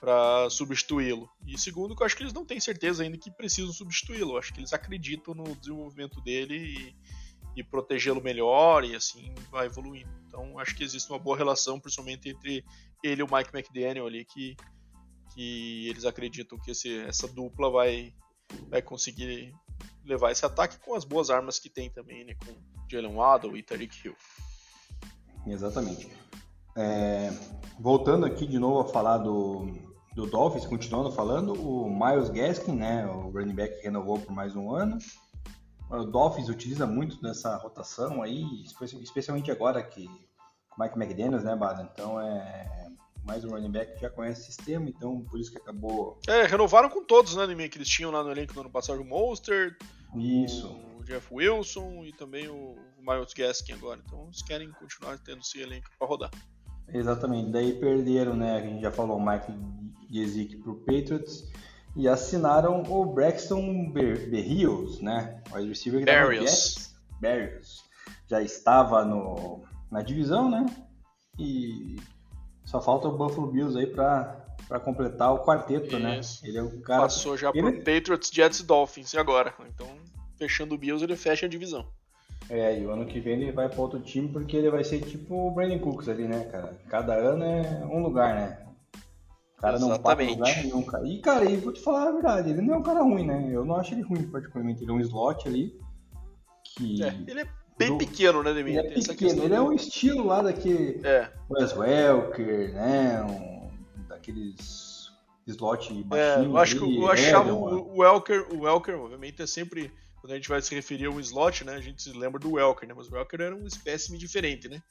[0.00, 1.28] para substituí-lo.
[1.46, 4.32] E segundo, que eu acho que eles não têm certeza ainda que precisam substituí-lo.
[4.32, 6.96] Eu acho que eles acreditam no desenvolvimento dele e
[7.56, 10.10] e protegê-lo melhor e assim vai evoluindo.
[10.26, 12.64] Então acho que existe uma boa relação, principalmente entre
[13.02, 14.56] ele e o Mike McDaniel ali, que,
[15.34, 18.12] que eles acreditam que esse, essa dupla vai,
[18.68, 19.52] vai conseguir
[20.04, 22.54] levar esse ataque com as boas armas que tem também, né, com
[22.90, 24.16] Jalen Waddle e Tariq Hill.
[25.46, 26.10] Exatamente.
[26.76, 27.30] É,
[27.78, 29.66] voltando aqui de novo a falar do,
[30.14, 34.72] do Dolphins, continuando falando, o Miles Gaskin, né, o running back renovou por mais um
[34.72, 34.98] ano,
[35.90, 38.44] o Dolphins utiliza muito nessa rotação aí,
[39.02, 41.88] especialmente agora que o Mike McDaniels, né, Bada?
[41.92, 42.88] Então é
[43.24, 46.18] mais um running back que já conhece o sistema, então por isso que acabou.
[46.26, 49.04] É, renovaram com todos, né, que eles tinham lá no elenco no ano passado, o
[49.04, 49.76] Monster,
[50.14, 50.68] isso.
[50.98, 54.00] o Jeff Wilson e também o Miles Gaskin agora.
[54.04, 56.30] Então eles querem continuar tendo esse elenco para rodar.
[56.88, 59.52] Exatamente, daí perderam, né, a gente já falou, o Mike
[60.10, 61.52] Gesicki pro Patriots
[61.96, 65.42] e assinaram o Braxton Berrios, né?
[65.50, 66.94] O wide receiver que Berrios.
[67.20, 67.84] Berrios.
[68.26, 70.66] Já estava no, na divisão, né?
[71.38, 71.96] E
[72.64, 76.18] só falta o Buffalo Bills aí para para completar o quarteto, né?
[76.18, 76.42] Isso.
[76.42, 76.48] né?
[76.48, 77.02] Ele é o cara.
[77.02, 77.72] Passou já ele...
[77.72, 79.54] pro Patriots, Jets e Dolphins e agora.
[79.66, 79.86] Então,
[80.36, 81.86] fechando o Bills, ele fecha a divisão.
[82.50, 85.00] É, e o ano que vem ele vai para outro time porque ele vai ser
[85.00, 86.78] tipo o Brandon Cooks ali, né, cara?
[86.88, 88.67] Cada ano é um lugar, né?
[89.58, 90.38] O cara não Exatamente.
[90.38, 91.06] lugar nenhum, cara.
[91.06, 93.50] E, cara, e vou te falar a verdade, ele não é um cara ruim, né?
[93.50, 94.84] Eu não acho ele ruim, particularmente.
[94.84, 95.76] Ele é um slot ali
[96.64, 97.02] que...
[97.02, 97.98] É, ele é bem do...
[97.98, 98.78] pequeno, né, Demir?
[98.78, 101.28] Ele é pequeno, ele é um estilo lá daquele é.
[101.50, 103.22] Wes Welker, né?
[103.24, 105.10] Um, daqueles
[105.44, 106.44] slot baixinho.
[106.44, 110.32] É, eu acho que eu achava o, o Welker, o Welker, obviamente, é sempre quando
[110.32, 112.88] a gente vai se referir a um slot, né, a gente se lembra do Welker,
[112.88, 114.82] né, mas o Welker era um espécime diferente, né,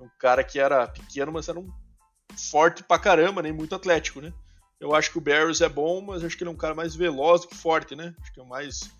[0.00, 1.68] um cara que era pequeno, mas era um
[2.36, 3.58] forte pra caramba, nem né?
[3.58, 4.32] muito atlético, né?
[4.80, 6.94] Eu acho que o Barrios é bom, mas acho que ele é um cara mais
[6.94, 8.14] veloz do que forte, né?
[8.20, 8.90] Acho que é mais,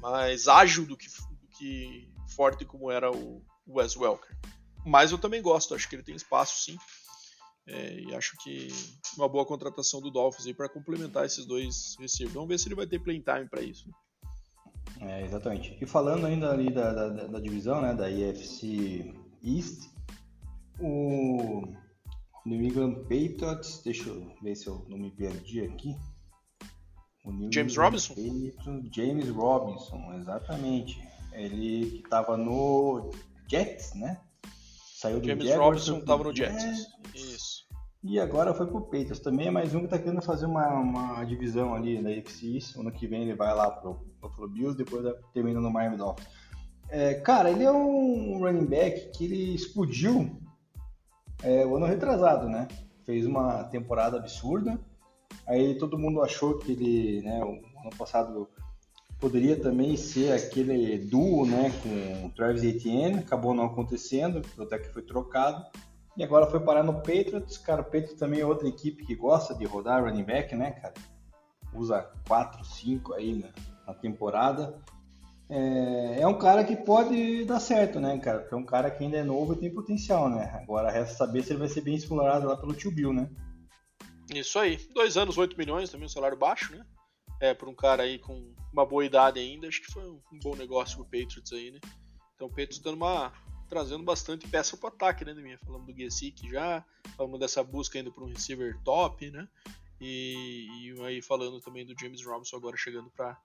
[0.00, 4.36] mais ágil do que, do que forte como era o Wes Welker.
[4.84, 6.76] Mas eu também gosto, acho que ele tem espaço sim.
[7.66, 8.68] É, e acho que
[9.16, 12.34] uma boa contratação do Dolphins aí para complementar esses dois receivers.
[12.34, 13.88] Vamos ver se ele vai ter playtime para isso.
[13.88, 13.94] Né?
[15.00, 15.76] É, exatamente.
[15.80, 19.88] E falando ainda ali da, da, da, divisão, né, da IFC East,
[20.78, 21.74] o
[22.46, 25.96] New England Patriots, deixa eu ver se eu não me perdi aqui.
[27.50, 28.14] James Robinson?
[28.14, 31.02] Patriots, James Robinson, exatamente.
[31.32, 33.10] Ele estava no
[33.50, 34.20] Jets, né?
[34.94, 36.62] Saiu do James Jaguars, Robinson estava no Jets.
[36.62, 36.86] Jets.
[37.14, 37.64] Isso.
[38.02, 39.20] E agora foi pro Patriots.
[39.20, 42.92] Também é mais um que está querendo fazer uma, uma divisão ali da AFC Ano
[42.92, 45.02] que vem ele vai lá pro Buffalo Bills, depois
[45.32, 46.28] termina no Miami Dolphins.
[46.90, 50.38] É, cara, ele é um running back que ele explodiu
[51.42, 52.68] é, o ano retrasado, né?
[53.04, 54.78] Fez uma temporada absurda.
[55.46, 58.48] Aí todo mundo achou que ele, né, o ano passado
[59.20, 64.92] poderia também ser aquele duo, né, com o Travis Etienne, acabou não acontecendo, até que
[64.92, 65.64] foi trocado.
[66.16, 69.54] E agora foi parar no Patriots, cara, o Patriots também é outra equipe que gosta
[69.54, 70.94] de rodar running back, né, cara?
[71.72, 73.48] Usa 4, 5 aí na,
[73.86, 74.78] na temporada.
[75.48, 78.40] É, é, um cara que pode dar certo, né, cara?
[78.40, 80.50] Porque é um cara que ainda é novo e tem potencial, né?
[80.62, 83.28] Agora resta saber se ele vai ser bem explorado lá pelo tio Bill, né?
[84.32, 84.78] Isso aí.
[84.94, 86.84] Dois anos, 8 milhões, também um salário baixo, né?
[87.40, 90.56] É, para um cara aí com uma boa idade ainda, acho que foi um, bom
[90.56, 91.78] negócio pro Patriots aí, né?
[92.34, 93.32] Então o Patriots dando uma,
[93.68, 95.58] trazendo bastante peça pro ataque, né, minha?
[95.58, 96.84] Falando do Gesick já,
[97.16, 99.46] falando dessa busca ainda para um receiver top, né?
[100.00, 103.38] E, e aí falando também do James Robinson agora chegando para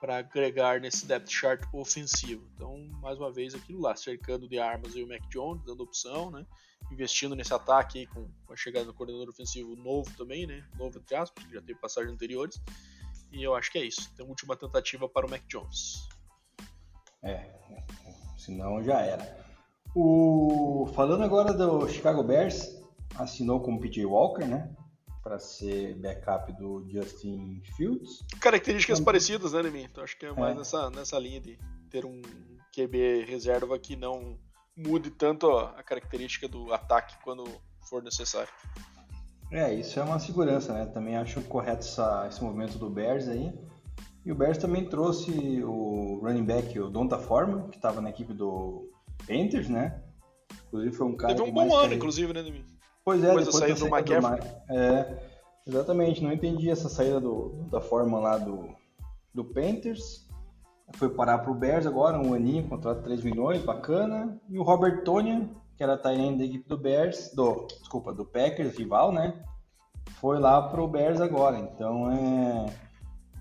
[0.00, 2.42] para agregar nesse depth chart ofensivo.
[2.54, 6.46] Então, mais uma vez, aquilo lá, cercando de armas o Mac Jones, dando opção, né?
[6.90, 10.66] Investindo nesse ataque com, a chegada do coordenador ofensivo novo também, né?
[10.78, 12.60] Novo entre aspas, que já teve passagens anteriores.
[13.30, 14.10] E eu acho que é isso.
[14.18, 16.08] Uma última tentativa para o Mac Jones.
[17.22, 17.50] É,
[18.38, 19.38] senão já era.
[19.94, 20.90] O...
[20.94, 22.80] Falando agora do Chicago Bears,
[23.16, 24.74] assinou com o PJ Walker, né?
[25.22, 28.24] Para ser backup do Justin Fields.
[28.40, 29.84] Características então, parecidas, né, Lemir?
[29.90, 30.58] Então acho que é mais é.
[30.58, 31.58] Nessa, nessa linha de
[31.90, 32.22] ter um
[32.74, 34.38] QB reserva que não
[34.76, 37.44] mude tanto a característica do ataque quando
[37.88, 38.52] for necessário.
[39.50, 40.86] É, isso é uma segurança, né?
[40.86, 43.52] Também acho correto essa, esse movimento do Bears aí.
[44.24, 48.32] E o Bears também trouxe o running back, o Donta Forma, que estava na equipe
[48.32, 48.90] do
[49.26, 50.02] Panthers, né?
[50.68, 51.34] Inclusive foi um cara.
[51.34, 52.64] Teve um bom ano, inclusive, né, Lemir?
[53.04, 54.40] Pois é, depois, saída do McCaffrey.
[54.68, 55.18] É,
[55.66, 58.68] exatamente, não entendi essa saída do, da forma lá do,
[59.34, 60.28] do Panthers.
[60.94, 64.40] Foi parar pro Bears agora, um aninho, contrato 3 milhões, bacana.
[64.48, 68.76] E o Robert Tonya, que era Tyrande da equipe do Bears, do, desculpa, do Packers,
[68.76, 69.40] rival, né?
[70.20, 71.58] Foi lá pro Bears agora.
[71.58, 72.66] Então é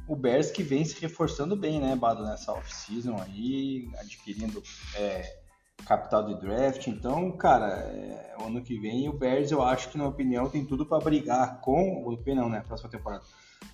[0.10, 4.62] o Bears que vem se reforçando bem, né, Bado, nessa off-season aí, adquirindo
[4.96, 5.39] é,
[5.86, 6.88] capital de draft.
[6.88, 10.66] Então, cara, é, ano que vem o Bears, eu acho que, na minha opinião, tem
[10.66, 12.04] tudo para brigar com.
[12.04, 12.64] O não, né?
[12.68, 13.24] Próxima temporada.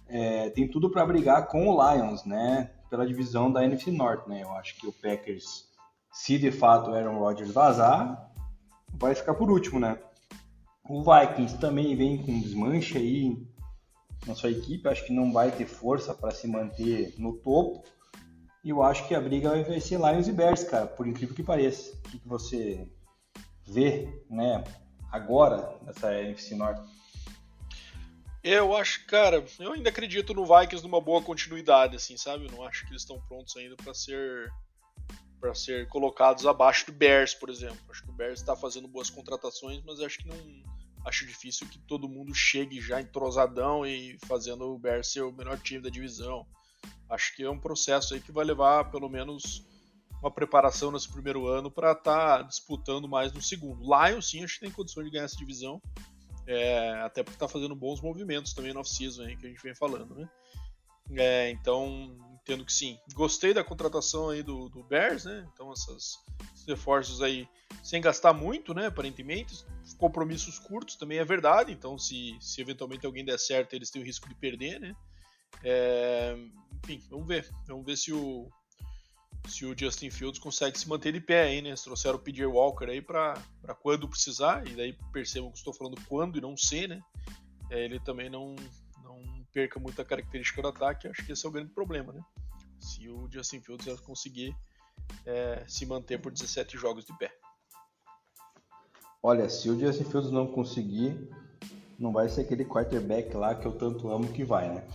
[0.07, 2.71] É, tem tudo para brigar com o Lions, né?
[2.89, 4.43] Pela divisão da NFC North, né?
[4.43, 5.65] Eu acho que o Packers,
[6.11, 8.31] se de fato o Aaron Rodgers vazar,
[8.93, 9.97] vai ficar por último, né?
[10.87, 13.47] O Vikings também vem com desmanche aí
[14.27, 17.83] na sua equipe, acho que não vai ter força para se manter no topo.
[18.65, 21.43] E eu acho que a briga vai ser Lions e Bears, cara, por incrível que
[21.43, 21.95] pareça.
[21.97, 22.87] O que, que você
[23.63, 24.63] vê, né,
[25.11, 26.81] agora nessa NFC Norte?
[28.43, 32.45] Eu acho, cara, eu ainda acredito no Vikings numa boa continuidade, assim, sabe?
[32.45, 34.51] Eu não acho que eles estão prontos ainda para ser
[35.39, 37.77] para ser colocados abaixo do Bears, por exemplo.
[37.87, 40.37] Acho que o Bears está fazendo boas contratações, mas acho que não
[41.05, 45.59] acho difícil que todo mundo chegue já entrosadão e fazendo o Bears ser o melhor
[45.59, 46.47] time da divisão.
[47.09, 49.65] Acho que é um processo aí que vai levar pelo menos
[50.21, 53.83] uma preparação nesse primeiro ano para estar tá disputando mais no segundo.
[53.83, 55.81] Lions sim, acho que tem condições de ganhar essa divisão,
[56.47, 60.15] é, até porque está fazendo bons movimentos também no off-season que a gente vem falando,
[60.15, 60.29] né?
[61.11, 62.97] É, então, entendo que sim.
[63.13, 65.47] Gostei da contratação aí do, do Bears, né?
[65.53, 66.17] Então, essas,
[66.53, 67.47] esses reforços aí,
[67.83, 68.87] sem gastar muito, né?
[68.87, 69.63] Aparentemente,
[69.97, 71.71] compromissos curtos também é verdade.
[71.71, 74.95] Então, se, se eventualmente alguém der certo, eles têm o risco de perder, né?
[75.63, 76.35] É,
[76.83, 77.49] enfim, vamos ver.
[77.67, 78.49] Vamos ver se o,
[79.47, 81.75] se o Justin Fields consegue se manter de pé aí, né?
[81.75, 83.35] Se trouxeram o PJ Walker aí para
[83.81, 87.01] quando precisar, e daí percebam que estou falando quando e não se, né?
[87.69, 88.55] É, ele também não,
[89.03, 89.21] não
[89.53, 92.21] perca muita característica do ataque, acho que esse é o grande problema, né?
[92.79, 94.55] Se o Justin Fields conseguir
[95.25, 97.31] é, se manter por 17 jogos de pé.
[99.21, 101.17] Olha, se o Justin Fields não conseguir,
[101.97, 104.87] não vai ser aquele quarterback lá que eu tanto amo que vai, né?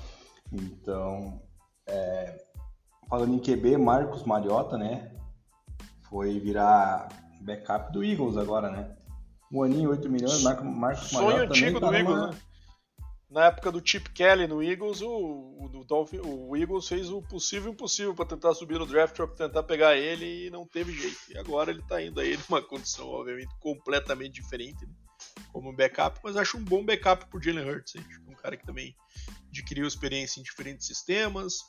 [0.53, 1.41] Então,
[1.87, 2.45] é,
[3.09, 5.11] falando em QB, Marcos Mariota, né?
[6.11, 7.09] foi virar
[7.41, 8.97] backup do Eagles agora, né?
[9.51, 12.39] Um aninho, 8 milhões, Marco, Marcos Sonho antigo tá do Eagles, né?
[13.31, 17.71] Na época do Chip Kelly no Eagles, o, o, Dolphin, o Eagles fez o possível
[17.71, 21.17] e impossível para tentar subir no draft, para tentar pegar ele e não teve jeito.
[21.31, 24.93] E agora ele tá indo aí numa condição, obviamente, completamente diferente, né?
[25.53, 27.97] Como backup, mas acho um bom backup pro Jalen Hurts.
[27.97, 28.05] Hein?
[28.29, 28.95] Um cara que também
[29.49, 31.61] adquiriu experiência em diferentes sistemas,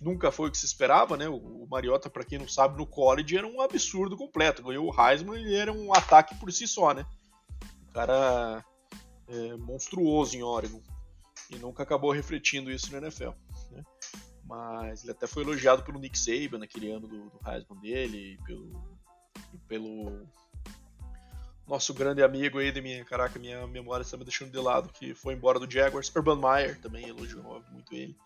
[0.00, 1.28] nunca foi o que se esperava, né?
[1.28, 4.62] O Mariota, para quem não sabe, no college era um absurdo completo.
[4.62, 7.04] Ganhou o Heisman e era um ataque por si só, né?
[7.88, 8.64] Um cara
[9.28, 10.82] é, monstruoso em Oregon
[11.50, 13.30] e nunca acabou refletindo isso na NFL.
[13.70, 13.82] Né?
[14.44, 18.98] Mas ele até foi elogiado pelo Nick Saban naquele ano do, do Heisman dele, pelo,
[19.68, 20.26] pelo
[21.70, 25.14] nosso grande amigo aí de minha, caraca, minha memória está me deixando de lado, que
[25.14, 28.16] foi embora do Jaguars, Urban Meyer também elogiou muito ele.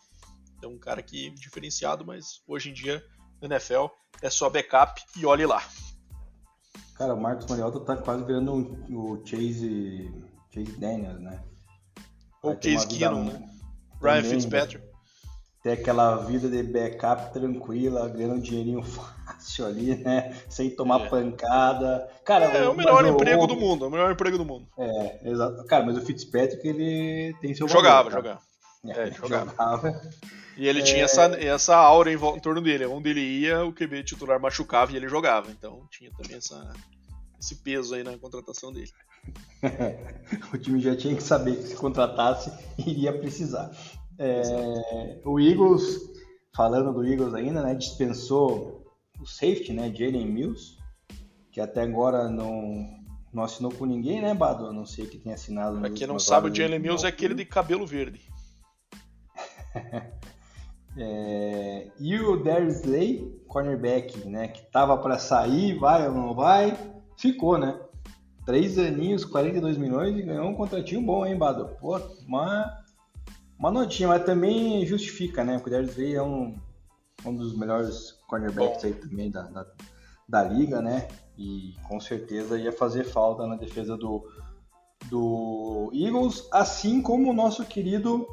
[0.57, 3.04] Então um cara que diferenciado, mas hoje em dia
[3.42, 3.88] na NFL
[4.22, 5.62] é só backup e olhe lá.
[6.94, 8.54] Cara, o Marcos Mariota tá quase virando
[8.88, 10.11] o Chase,
[10.50, 11.44] Chase Daniels, né?
[12.42, 13.50] Ou Case Keenum, né?
[14.00, 14.85] Ryan Fitzpatrick.
[15.62, 19.23] Ter aquela vida de backup tranquila, ganhando um dinheirinho fácil
[19.64, 20.37] ali, né?
[20.48, 21.09] Sem tomar é.
[21.09, 22.09] pancada.
[22.24, 23.46] Cara, é, é o melhor emprego o...
[23.46, 24.66] do mundo, é o melhor emprego do mundo.
[24.78, 25.64] É, exato.
[25.64, 28.40] Cara, mas o Fitzpatrick, ele tem seu Jogava, valor, jogava.
[28.87, 29.50] É, é jogava.
[29.50, 30.00] jogava.
[30.57, 30.83] E ele é...
[30.83, 32.87] tinha essa, essa aura em, em, torno dele.
[32.87, 35.50] Onde ele ia, o QB titular machucava e ele jogava.
[35.50, 36.72] Então tinha também essa,
[37.40, 38.90] esse peso aí na contratação dele.
[40.52, 43.70] o time já tinha que saber que se contratasse iria precisar.
[44.18, 45.98] É, o Eagles,
[46.54, 48.73] falando do Eagles ainda, né, dispensou
[49.24, 50.76] o safety, né, Jalen Mills,
[51.50, 52.87] que até agora não,
[53.32, 54.66] não assinou com ninguém, né, Bado?
[54.66, 55.80] A não sei que tenha assinado.
[55.80, 58.20] Pra quem não sabe, o Jalen Mills é aquele de cabelo verde.
[60.98, 66.76] é, e o Darius Slay, cornerback, né, que tava para sair, vai ou não vai,
[67.16, 67.80] ficou, né?
[68.44, 71.74] Três aninhos, 42 milhões e ganhou um contratinho bom, hein, Bado?
[71.80, 72.78] Pô, uma,
[73.58, 75.54] uma notinha, mas também justifica, né?
[75.54, 76.54] Porque o Darius Slay é um,
[77.24, 79.66] um dos melhores cornerbacks aí também da, da,
[80.28, 81.08] da, liga, né?
[81.37, 84.26] E com certeza ia fazer falta na defesa do,
[85.06, 88.26] do Eagles, assim como o nosso querido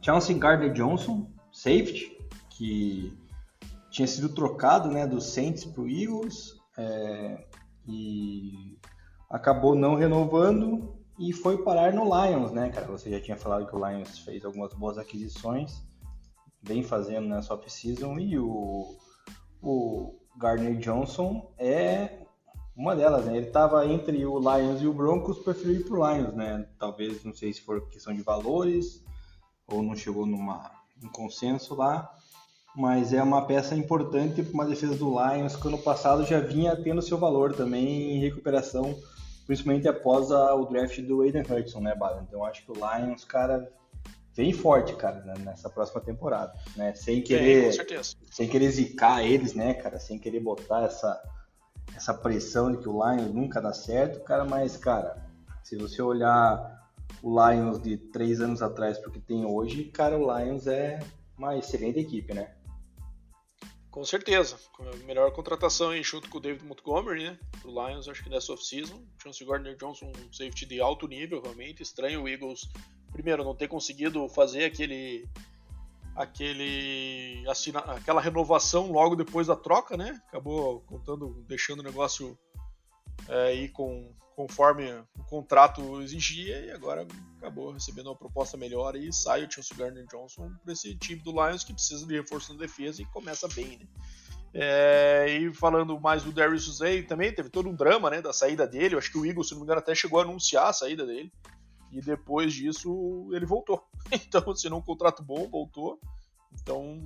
[0.00, 2.16] Chauncey Gardner Johnson, safety,
[2.50, 3.16] que
[3.90, 6.60] tinha sido trocado né, do Saints para o Eagles.
[6.76, 7.44] É,
[7.86, 8.78] e
[9.28, 12.86] acabou não renovando e foi parar no Lions, né, cara?
[12.86, 15.84] Você já tinha falado que o Lions fez algumas boas aquisições,
[16.62, 18.96] vem fazendo nessa off-season e o,
[19.60, 22.20] o Gardner Johnson é
[22.76, 23.36] uma delas, né?
[23.36, 26.66] Ele estava entre o Lions e o Broncos, preferiu ir pro Lions, né?
[26.78, 29.04] Talvez, não sei se for questão de valores
[29.66, 30.70] ou não chegou numa
[31.02, 32.16] um consenso lá,
[32.76, 36.76] mas é uma peça importante para uma defesa do Lions que ano passado já vinha
[36.76, 38.96] tendo seu valor também em recuperação,
[39.46, 42.24] principalmente após a, o draft do Aiden Hudson, né, Bala?
[42.26, 43.70] Então acho que o Lions, cara,
[44.34, 46.94] vem forte, cara, nessa próxima temporada, né?
[46.94, 47.72] Sem querer,
[48.30, 49.98] sem querer zicar eles, né, cara?
[49.98, 51.22] Sem querer botar essa
[51.94, 55.22] essa pressão de que o Lions nunca dá certo, cara, mas cara,
[55.62, 56.80] se você olhar
[57.22, 60.98] o Lions de três anos atrás porque tem hoje, cara, o Lions é
[61.36, 62.54] uma excelente equipe, né?
[63.90, 64.58] Com certeza.
[65.04, 67.38] Melhor contratação aí junto com o David Montgomery, né?
[67.60, 69.04] Pro Lions, acho que nessa off-season.
[69.22, 71.82] Chance Gardner Johnson, um safety de alto nível, realmente.
[71.82, 72.70] Estranho o Eagles,
[73.12, 75.28] primeiro, não ter conseguido fazer aquele.
[76.16, 80.20] aquele assina, aquela renovação logo depois da troca, né?
[80.28, 82.38] Acabou contando, deixando o negócio
[83.28, 89.12] é, aí com conforme o contrato exigia e agora acabou recebendo uma proposta melhor e
[89.12, 92.58] sai o Chelsea Gardner Johnson para esse time do Lions que precisa de reforço na
[92.58, 93.86] defesa e começa bem, né?
[94.54, 98.66] É, e falando mais do Darius Zay também teve todo um drama né, da saída
[98.66, 98.94] dele.
[98.94, 101.06] Eu acho que o Eagles, se não me engano, até chegou a anunciar a saída
[101.06, 101.32] dele.
[101.92, 103.86] E depois disso ele voltou.
[104.12, 106.00] Então, se não um contrato bom, voltou.
[106.52, 107.00] Então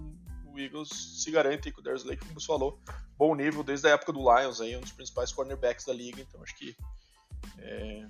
[0.46, 0.88] o Eagles
[1.22, 2.80] se garante com o Darius Lake, como você falou,
[3.18, 6.22] bom nível desde a época do Lions, aí, um dos principais cornerbacks da liga.
[6.22, 6.74] Então acho que
[7.58, 8.08] é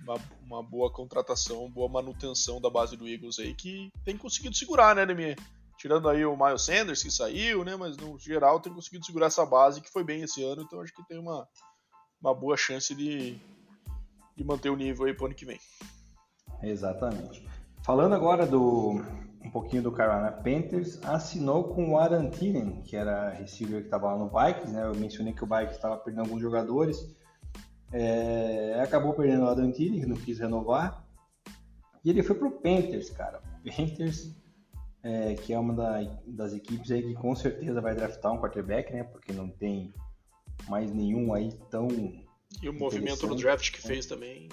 [0.00, 4.94] uma, uma, boa contratação, boa manutenção da base do Eagles aí, que tem conseguido segurar,
[4.94, 5.34] né, Demi?
[5.76, 7.76] Tirando aí o Miles Sanders, que saiu, né?
[7.76, 10.94] Mas no geral tem conseguido segurar essa base, que foi bem esse ano, então acho
[10.94, 11.48] que tem uma,
[12.20, 13.38] uma boa chance de,
[14.36, 15.58] de manter o nível aí pro ano que vem.
[16.62, 17.46] Exatamente.
[17.82, 19.00] Falando agora do
[19.44, 24.12] um pouquinho do Carolina Panthers, assinou com o Adam Thielen, que era receiver que estava
[24.12, 24.84] lá no Vikings, né?
[24.84, 27.16] Eu mencionei que o Vikings estava perdendo alguns jogadores.
[27.92, 31.04] É, acabou perdendo o Adam Thielen, que não quis renovar.
[32.04, 33.40] E ele foi pro Panthers, cara.
[33.64, 34.36] Panthers,
[35.02, 38.92] é, que é uma da, das equipes aí que com certeza vai draftar um quarterback,
[38.92, 39.04] né?
[39.04, 39.94] Porque não tem
[40.68, 41.88] mais nenhum aí tão.
[42.62, 44.48] E o movimento no draft que fez também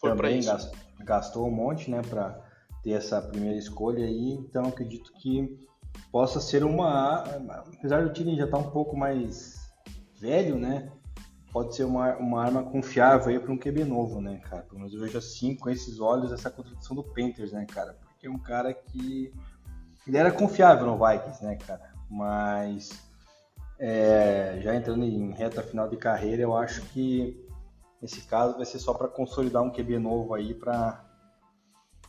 [0.00, 0.70] foi para isso.
[1.00, 2.40] Gastou, um monte, né, para
[2.82, 5.58] ter essa primeira escolha aí, então acredito que
[6.10, 7.22] possa ser uma.
[7.76, 9.60] Apesar do time já estar tá um pouco mais
[10.18, 10.90] velho, né?
[11.52, 14.62] Pode ser uma, uma arma confiável aí para um QB novo, né, cara?
[14.62, 17.98] Pelo menos eu vejo assim, com esses olhos, essa contratação do Panthers, né, cara?
[18.08, 19.32] Porque é um cara que.
[20.06, 21.92] Ele era confiável no Vikings, né, cara?
[22.08, 22.90] Mas.
[23.78, 27.49] É, já entrando em reta final de carreira, eu acho que
[28.00, 31.04] nesse caso vai ser só para consolidar um QB novo aí para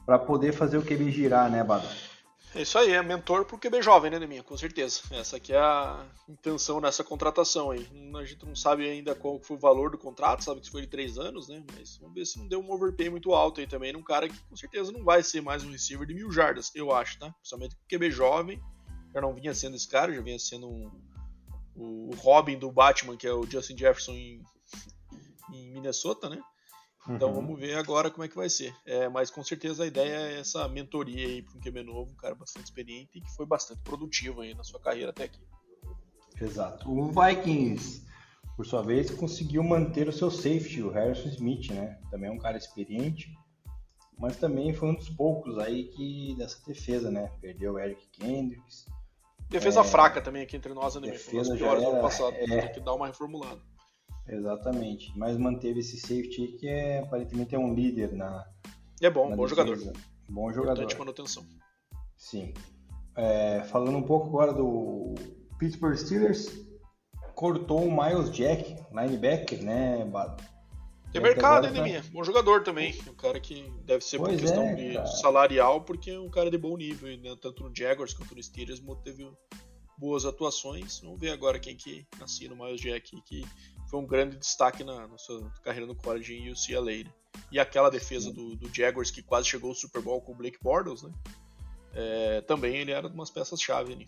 [0.05, 1.87] para poder fazer o QB girar, né, Bada?
[2.53, 4.43] É isso aí, é mentor pro QB jovem, né, Neminha?
[4.43, 5.01] Com certeza.
[5.11, 7.87] Essa aqui é a intenção nessa contratação aí.
[8.13, 10.87] A gente não sabe ainda qual foi o valor do contrato, sabe que foi de
[10.87, 11.63] três anos, né?
[11.73, 14.37] Mas vamos ver se não deu um overpay muito alto aí também num cara que
[14.49, 17.31] com certeza não vai ser mais um receiver de mil jardas, eu acho, tá?
[17.39, 18.61] Principalmente o QB jovem,
[19.13, 20.91] já não vinha sendo esse cara, já vinha sendo um,
[21.73, 24.43] o Robin do Batman, que é o Justin Jefferson em,
[25.51, 26.41] em Minnesota, né?
[27.09, 27.35] Então uhum.
[27.35, 28.75] vamos ver agora como é que vai ser.
[28.85, 32.15] É, mas com certeza a ideia é essa mentoria aí para um QB novo, um
[32.15, 35.41] cara bastante experiente e que foi bastante produtivo aí na sua carreira até aqui.
[36.39, 36.89] Exato.
[36.89, 38.05] O Vikings,
[38.55, 41.99] por sua vez, conseguiu manter o seu safety, o Harrison Smith, né?
[42.11, 43.35] Também é um cara experiente,
[44.17, 47.31] mas também foi um dos poucos aí que dessa defesa, né?
[47.41, 48.85] Perdeu o Eric Kendricks.
[49.49, 49.83] Defesa é...
[49.83, 51.09] fraca também aqui entre nós, né?
[51.09, 51.91] Defesa foi piores era...
[51.91, 52.45] do ano passado, é...
[52.45, 53.61] tem que dar uma reformulada.
[54.31, 55.11] Exatamente.
[55.17, 58.47] Mas manteve esse safety que é, aparentemente é um líder na.
[59.01, 59.65] É bom, na bom defesa.
[59.65, 59.93] jogador.
[60.29, 60.81] Bom jogador.
[60.81, 61.45] Importante manutenção.
[62.15, 62.53] Sim.
[63.15, 65.15] É, falando um pouco agora do
[65.59, 66.49] Pittsburgh Steelers,
[67.35, 70.09] cortou o Miles Jack, linebacker, né,
[71.11, 72.03] Tem mercado, hein, Neminha?
[72.11, 72.97] Bom jogador também.
[73.07, 76.49] Um cara que deve ser pois por questão é, de salarial, porque é um cara
[76.49, 77.35] de bom nível, né?
[77.41, 79.29] tanto no Jaguars quanto no Steelers, teve
[79.97, 80.99] boas atuações.
[81.01, 83.45] Vamos ver agora quem que assina o Miles Jack, que
[83.91, 87.03] foi um grande destaque na, na sua carreira no college em UCLA.
[87.03, 87.11] Né?
[87.51, 90.57] E aquela defesa do, do, Jaguars que quase chegou ao Super Bowl com o Blake
[90.63, 91.11] Bortles, né?
[91.93, 94.07] É, também ele era umas peças-chave ali.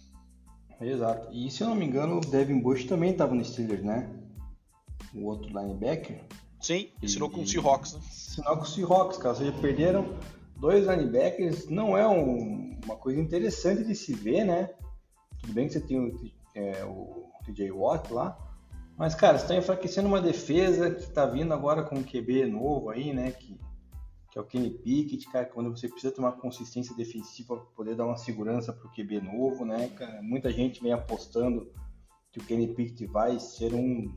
[0.79, 1.27] Exato.
[1.34, 4.09] E se eu não me engano, o Devin Bush também estava no Steelers, né?
[5.13, 6.23] O outro linebacker.
[6.61, 7.99] Sim, ensinou com o Seahawks, né?
[8.07, 9.29] Ensinou com o Seahawks, cara.
[9.31, 10.17] Ou seja, perderam
[10.55, 11.67] dois linebackers.
[11.67, 14.73] Não é um, uma coisa interessante de se ver, né?
[15.41, 18.38] Tudo bem que você tem o, é, o TJ Watt lá,
[18.98, 22.89] mas, cara, você está enfraquecendo uma defesa que está vindo agora com um QB novo
[22.89, 23.32] aí, né?
[23.32, 23.60] Que,
[24.32, 27.96] que é o Kenny Pickett, cara, quando você precisa ter uma consistência defensiva para poder
[27.96, 30.22] dar uma segurança para o QB novo, né, cara?
[30.22, 31.72] Muita gente vem apostando
[32.32, 34.14] que o Kenny Pickett vai ser um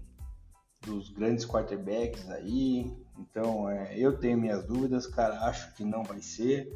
[0.82, 2.94] dos grandes quarterbacks aí.
[3.18, 6.70] Então, é, eu tenho minhas dúvidas, cara, acho que não vai ser,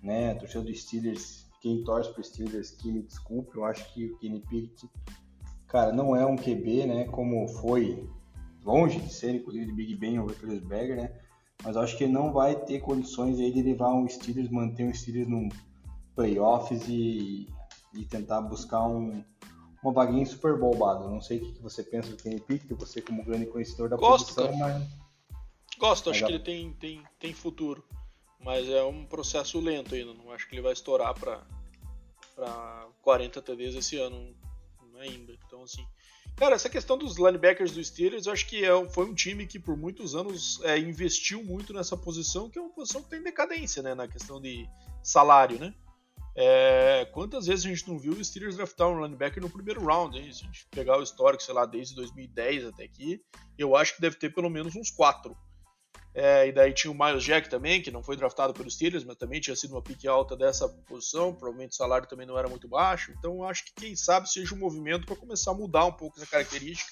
[0.00, 0.30] né?
[0.30, 4.18] A torcida do Steelers, quem torce para Steelers, que me desculpe, eu acho que o
[4.18, 4.88] Kenny Pickett
[5.68, 7.04] cara, não é um QB, né?
[7.04, 8.08] Como foi
[8.64, 11.12] longe de ser, inclusive de Big Ben ou Roethlisberger, né?
[11.62, 15.28] Mas acho que não vai ter condições aí de levar um Steelers, manter um Steelers
[15.28, 15.48] num
[16.14, 17.48] playoffs e,
[17.94, 19.22] e tentar buscar um,
[19.82, 21.08] uma vaguinha super bolbada.
[21.08, 24.34] Não sei o que você pensa do Kenny Pickett, você como grande conhecedor da Gosto,
[24.34, 24.78] posição, cara.
[24.78, 25.06] mas...
[25.78, 27.84] Gosto, acho que ele tem, tem, tem futuro.
[28.40, 30.14] Mas é um processo lento ainda.
[30.14, 31.42] Não acho que ele vai estourar para
[33.02, 34.34] 40 TDs esse ano
[35.00, 35.32] ainda.
[35.46, 35.84] Então, assim.
[36.36, 39.58] Cara, essa questão dos linebackers do Steelers, eu acho que é, foi um time que
[39.58, 43.82] por muitos anos é, investiu muito nessa posição, que é uma posição que tem decadência,
[43.82, 43.94] né?
[43.94, 44.68] Na questão de
[45.02, 45.74] salário, né?
[46.38, 50.18] É, quantas vezes a gente não viu o Steelers draftar um linebacker no primeiro round,
[50.18, 50.30] hein?
[50.30, 53.22] Se a gente pegar o histórico, sei lá, desde 2010 até aqui,
[53.56, 55.34] eu acho que deve ter pelo menos uns quatro.
[56.18, 59.18] É, e daí tinha o Miles Jack também, que não foi draftado pelos Steelers, mas
[59.18, 61.34] também tinha sido uma pique alta dessa posição.
[61.34, 63.12] Provavelmente o salário também não era muito baixo.
[63.18, 66.26] Então acho que quem sabe seja um movimento para começar a mudar um pouco essa
[66.26, 66.90] característica.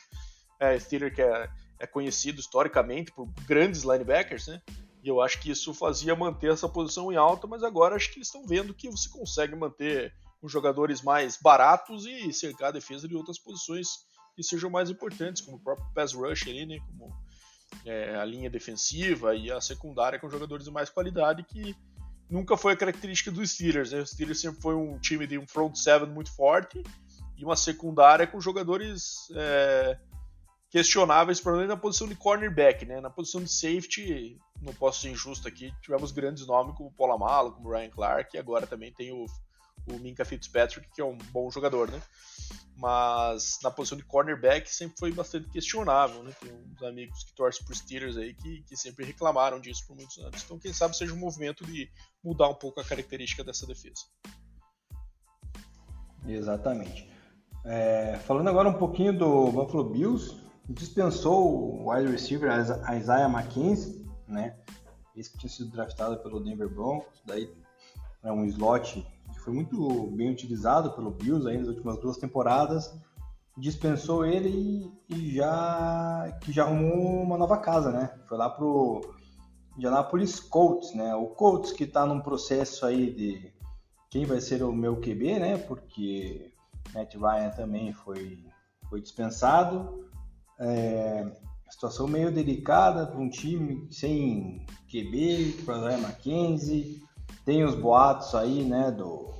[0.60, 1.48] É, Steelers que é,
[1.78, 4.60] é, conhecido historicamente por grandes linebackers, né?
[5.02, 8.18] E eu acho que isso fazia manter essa posição em alta, mas agora acho que
[8.18, 10.12] eles estão vendo que você consegue manter
[10.42, 13.88] os jogadores mais baratos e cercar a defesa de outras posições
[14.36, 16.76] que sejam mais importantes, como o próprio pass rush ali, né?
[16.86, 17.10] Como
[17.84, 21.76] é, a linha defensiva e a secundária com jogadores de mais qualidade que
[22.28, 23.92] nunca foi a característica dos Steelers.
[23.92, 24.00] Né?
[24.00, 26.82] O Steelers sempre foi um time de um front seven muito forte
[27.36, 29.98] e uma secundária com jogadores é,
[30.70, 33.00] questionáveis, provavelmente na posição de cornerback, né?
[33.00, 37.52] Na posição de safety, não posso ser injusto aqui, tivemos grandes nomes como Paul Amalo,
[37.52, 39.26] como Ryan Clark, e agora também tem o
[39.86, 42.00] o Minka Fitzpatrick, que é um bom jogador, né?
[42.76, 46.32] Mas na posição de cornerback sempre foi bastante questionável, né?
[46.40, 50.18] Tem uns amigos que torcem por Steelers aí que, que sempre reclamaram disso por muitos
[50.18, 50.42] anos.
[50.42, 51.90] Então, quem sabe seja um movimento de
[52.22, 54.02] mudar um pouco a característica dessa defesa.
[56.26, 57.08] Exatamente.
[57.64, 60.36] É, falando agora um pouquinho do Buffalo Bills,
[60.68, 62.50] dispensou o wide receiver
[62.94, 64.58] Isaiah McKenzie, né?
[65.14, 67.48] Esse que tinha sido draftado pelo Denver Broncos, daí
[68.22, 69.06] é um slot
[69.44, 72.90] foi muito bem utilizado pelo Bills aí nas últimas duas temporadas.
[73.56, 74.48] Dispensou ele
[75.08, 78.10] e, e já que já arrumou uma nova casa, né?
[78.26, 79.02] Foi lá pro
[79.76, 81.14] Indianapolis Colts, né?
[81.14, 83.52] O Colts que está num processo aí de
[84.10, 85.58] quem vai ser o meu QB, né?
[85.58, 86.50] Porque
[86.94, 88.42] Matt Ryan também foi,
[88.88, 90.08] foi dispensado.
[90.58, 91.30] É,
[91.68, 97.04] situação meio delicada para um time sem QB, para Ryan McKenzie.
[97.44, 99.34] Tem os boatos aí, né, do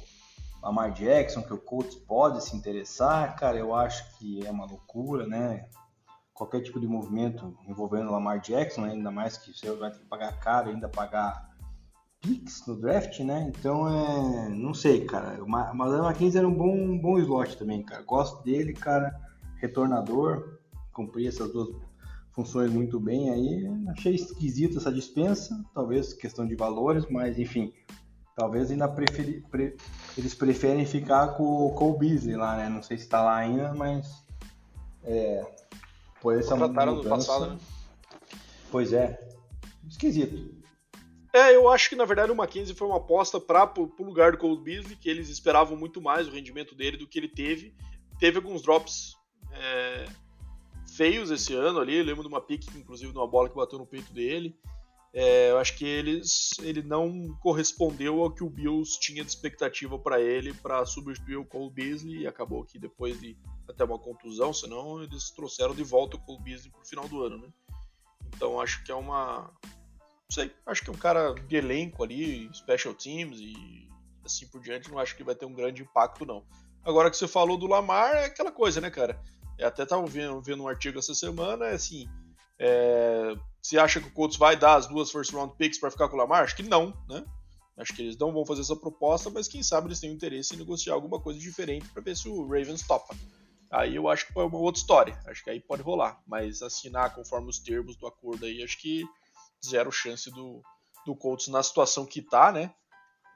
[0.63, 3.37] Lamar Jackson, que o Colts pode se interessar.
[3.37, 5.69] Cara, eu acho que é uma loucura, né?
[6.33, 8.93] Qualquer tipo de movimento envolvendo Lamar Jackson, né?
[8.93, 11.51] ainda mais que você vai ter que pagar caro, ainda pagar
[12.25, 13.53] picks no draft, né?
[13.55, 15.45] Então, é, não sei, cara.
[15.45, 18.03] O Madame era um bom, um bom slot também, cara.
[18.03, 19.15] Gosto dele, cara.
[19.61, 20.59] Retornador.
[20.93, 21.69] Cumpri essas duas
[22.35, 23.66] funções muito bem aí.
[23.89, 25.64] Achei esquisita essa dispensa.
[25.72, 27.72] Talvez questão de valores, mas enfim.
[28.37, 29.76] Talvez ainda preferi, pre,
[30.18, 32.68] eles preferem ficar com o Cole Beasley lá, né?
[32.68, 34.24] Não sei se tá lá ainda, mas.
[35.05, 35.47] É,
[36.20, 37.59] por essa Contrataram no passado, né?
[38.70, 39.20] Pois é.
[39.89, 40.53] Esquisito.
[41.32, 44.39] É, eu acho que na verdade o Mackenzie foi uma aposta para o lugar do
[44.39, 47.74] Cole Beasley, que eles esperavam muito mais o rendimento dele do que ele teve.
[48.18, 49.16] Teve alguns drops
[49.53, 50.07] é,
[50.97, 53.79] feios esse ano ali, eu lembro de uma pique, inclusive, de uma bola que bateu
[53.79, 54.57] no peito dele.
[55.13, 59.97] É, eu acho que eles, ele não correspondeu ao que o Bills tinha de expectativa
[59.97, 63.37] para ele para substituir o Cole Beasley e acabou que depois de
[63.69, 67.23] até uma contusão, senão eles trouxeram de volta o Cole Beasley para o final do
[67.23, 67.49] ano, né?
[68.35, 69.53] Então acho que é uma,
[70.29, 73.89] sei, acho que é um cara de elenco ali, special teams e
[74.25, 76.45] assim por diante, não acho que vai ter um grande impacto, não.
[76.85, 79.23] Agora que você falou do Lamar, é aquela coisa, né, cara?
[79.59, 82.09] Eu até tava vendo, vendo um artigo essa semana, é assim,
[82.59, 86.09] é, você acha que o Colts vai dar as duas first round picks para ficar
[86.09, 86.45] com o Lamar?
[86.45, 87.25] Acho que não, né?
[87.77, 90.59] Acho que eles não vão fazer essa proposta, mas quem sabe eles têm interesse em
[90.59, 93.15] negociar alguma coisa diferente para ver se o Ravens topa.
[93.71, 95.21] Aí eu acho que é uma outra história.
[95.27, 96.23] Acho que aí pode rolar.
[96.27, 99.05] Mas assinar conforme os termos do acordo aí, acho que
[99.67, 100.63] zero chance do,
[101.05, 102.73] do Colts na situação que tá, né?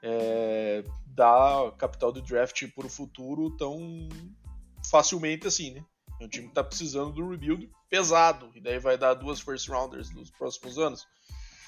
[0.01, 4.07] É, dar capital de draft para o futuro tão
[4.89, 5.83] facilmente assim, né?
[6.19, 9.67] É um time que tá precisando do rebuild pesado, e daí vai dar duas first
[9.69, 11.07] rounders nos próximos anos.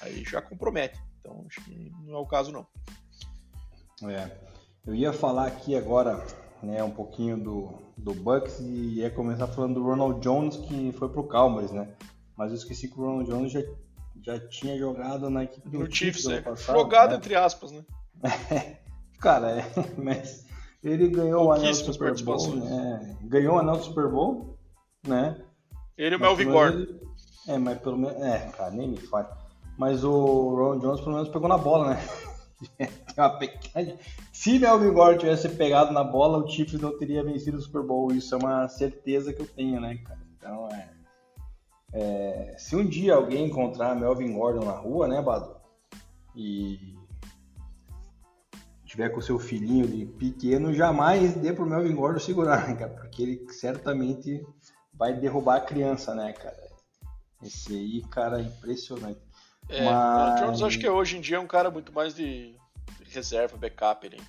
[0.00, 1.00] Aí já compromete.
[1.20, 2.66] Então acho que não é o caso não.
[4.10, 4.30] É.
[4.84, 6.24] Eu ia falar aqui agora,
[6.62, 11.08] né, um pouquinho do, do Bucks e ia começar falando do Ronald Jones que foi
[11.08, 11.94] pro Cowboys, né?
[12.36, 13.62] Mas eu esqueci que o Ronald Jones já
[14.24, 16.40] já tinha jogado na equipe do no Chiefs, é.
[16.40, 17.16] Passado, jogado né?
[17.16, 17.84] entre aspas, né?
[19.18, 19.64] Cara, é,
[19.98, 20.41] mas
[20.82, 23.16] ele ganhou o anel do Super Bowl, né?
[23.22, 24.58] Ganhou o anel do Super Bowl,
[25.06, 25.36] né?
[25.96, 26.86] Ele e o Melvin Gordon.
[27.48, 28.20] É, mas pelo menos.
[28.20, 29.28] É, cara, nem me fale.
[29.78, 32.08] Mas o Ron Jones pelo menos pegou na bola, né?
[33.16, 33.96] uma pequena...
[34.32, 38.12] Se Melvin Gordon tivesse pegado na bola, o Chiefs não teria vencido o Super Bowl.
[38.12, 40.20] Isso é uma certeza que eu tenho, né, cara?
[40.36, 40.90] Então é.
[41.94, 45.54] É, se um dia alguém encontrar Melvin Gordon na rua, né, Bado?
[46.34, 46.91] E
[48.92, 52.92] tiver com seu filhinho de pequeno, jamais dê pro Melvin Gordon segurar, né, cara?
[52.92, 54.46] Porque ele certamente
[54.92, 56.62] vai derrubar a criança, né, cara?
[57.42, 59.18] Esse aí, cara, é impressionante.
[59.70, 60.40] É, Mas...
[60.40, 62.54] o Jones acho que hoje em dia é um cara muito mais de
[63.08, 64.20] reserva, backup, ele.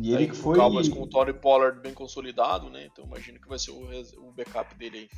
[0.00, 0.56] E ele que foi.
[0.70, 2.86] Mas com o Tony Pollard bem consolidado, né?
[2.92, 5.08] Então imagino que vai ser o, backup dele aí.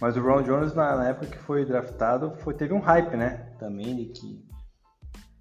[0.00, 3.56] Mas o Ron Jones, na, na, época que foi draftado, foi, teve um hype, né?
[3.58, 4.44] Também de que,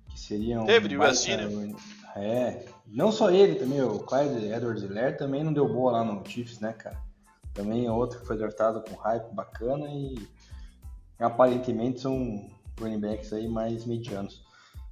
[0.10, 0.66] que seria um.
[0.66, 1.48] Teve, de USC, né?
[2.16, 2.66] É.
[2.86, 6.59] Não só ele, também, o Clyde Edwards Hiller também não deu boa lá no Chiefs,
[6.59, 7.01] né, cara?
[7.53, 10.16] Também é outro que foi draftado com hype bacana e
[11.20, 12.49] aparentemente são
[12.80, 14.43] running backs aí mais medianos.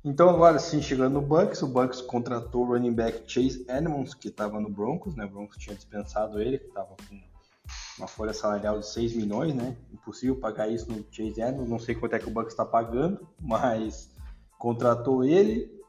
[0.03, 4.29] Então agora sim, chegando no Bucks, o Bucks contratou o running back Chase Edmonds, que
[4.29, 5.25] estava no Broncos, né?
[5.25, 7.21] O Broncos tinha dispensado ele, que estava com
[7.99, 9.77] uma folha salarial de 6 milhões, né?
[9.93, 13.27] Impossível pagar isso no Chase Edmonds, não sei quanto é que o Bucks está pagando,
[13.39, 14.11] mas
[14.57, 15.80] contratou ele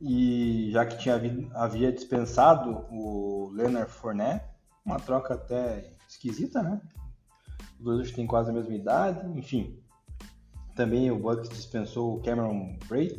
[0.00, 1.20] e já que tinha
[1.54, 4.44] havia dispensado o Leonard Fournette,
[4.84, 6.80] uma troca até esquisita, né?
[7.78, 9.78] Os dois têm quase a mesma idade, enfim.
[10.74, 13.18] Também o Bucks dispensou o Cameron Braid,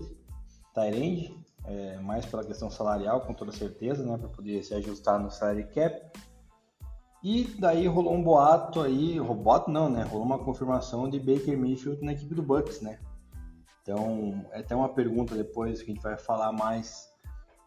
[0.74, 4.18] Tyrande, é, mais pela questão salarial, com toda certeza, né?
[4.18, 6.00] Para poder se ajustar no salary cap.
[7.24, 10.04] E daí rolou um boato aí, boato não, né?
[10.04, 13.00] Rolou uma confirmação de Baker Mayfield na equipe do Bucks, né?
[13.88, 17.08] Então, é até uma pergunta depois que a gente vai falar mais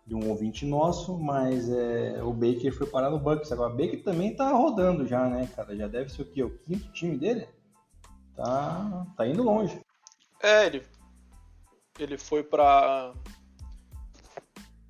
[0.06, 3.50] de um ouvinte nosso, mas é, o Baker foi parar no Bucks.
[3.52, 5.74] Agora, o Baker também tá rodando já, né, cara?
[5.74, 6.42] Já deve ser o quê?
[6.42, 7.48] O quinto time dele?
[8.40, 9.80] tá, tá indo longe.
[10.42, 10.86] É, ele,
[11.98, 13.12] ele foi para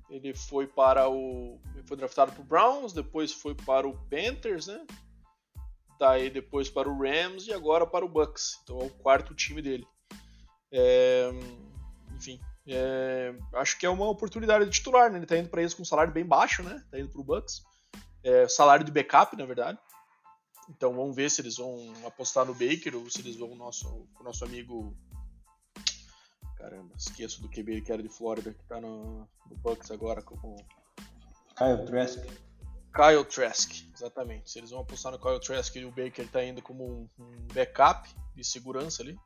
[0.09, 4.85] ele foi para o ele foi draftado para Browns, depois foi para o Panthers, né?
[5.99, 8.59] Daí depois para o Rams e agora para o Bucks.
[8.63, 9.85] Então é o quarto time dele.
[10.71, 11.29] É,
[12.15, 15.17] enfim, é, acho que é uma oportunidade de titular, né?
[15.17, 16.83] Ele tá indo para eles com um salário bem baixo, né?
[16.89, 17.63] Tá indo pro Bucks.
[18.23, 19.79] É, salário de backup, na verdade.
[20.69, 24.07] Então vamos ver se eles vão apostar no Baker ou se eles vão o nosso,
[24.19, 24.95] o nosso amigo.
[26.55, 30.55] Caramba, esqueço do QB que era de Flórida, que tá no, no Bucks agora como.
[31.57, 32.23] Kyle Trask.
[32.93, 34.51] Kyle Trask, exatamente.
[34.51, 37.47] Se eles vão apostar no Kyle Trask e o Baker tá indo como um, um
[37.53, 39.17] backup de segurança ali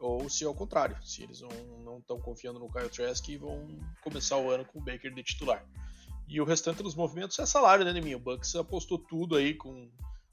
[0.00, 1.42] ou se ao contrário, se eles
[1.84, 3.68] não estão confiando no Kyle Trask e vão
[4.02, 5.64] começar o ano com o Baker de titular.
[6.26, 8.16] E o restante dos movimentos é salário, né, Neminho?
[8.16, 9.90] O Bucks apostou tudo aí com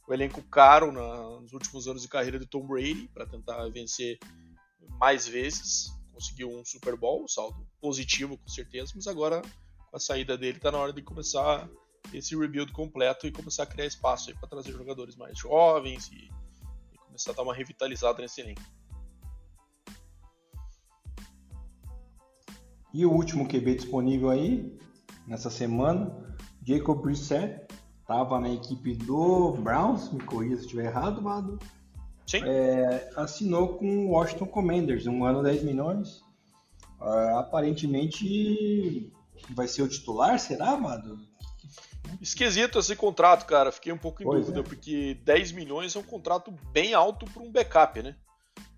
[0.07, 4.18] o elenco caro na, nos últimos anos de carreira de Tom Brady para tentar vencer
[4.99, 5.91] mais vezes.
[6.13, 9.41] Conseguiu um Super Bowl, saldo positivo com certeza, mas agora
[9.89, 11.70] com a saída dele está na hora de começar
[12.13, 16.30] esse rebuild completo e começar a criar espaço para trazer jogadores mais jovens e,
[16.93, 18.61] e começar a dar uma revitalizada nesse elenco.
[22.93, 24.77] E o último QB disponível aí,
[25.27, 26.11] nessa semana,
[26.65, 27.67] Jacob Brissett,
[28.01, 31.59] estava na equipe do Browns, me corrija se estiver errado, Vado.
[32.25, 32.41] Sim.
[32.43, 36.21] É, assinou com o Washington Commanders, um ano 10 milhões.
[36.99, 39.11] Uh, aparentemente
[39.51, 41.19] vai ser o titular, será, Vado?
[42.21, 43.71] Esquisito esse contrato, cara.
[43.71, 44.63] Fiquei um pouco em pois dúvida, é.
[44.63, 48.15] porque 10 milhões é um contrato bem alto para um backup, né?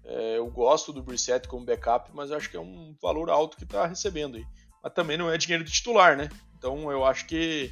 [0.09, 3.63] É, eu gosto do Brissett como backup, mas acho que é um valor alto que
[3.63, 4.45] está recebendo aí.
[4.83, 6.29] Mas também não é dinheiro de titular, né?
[6.57, 7.71] Então eu acho que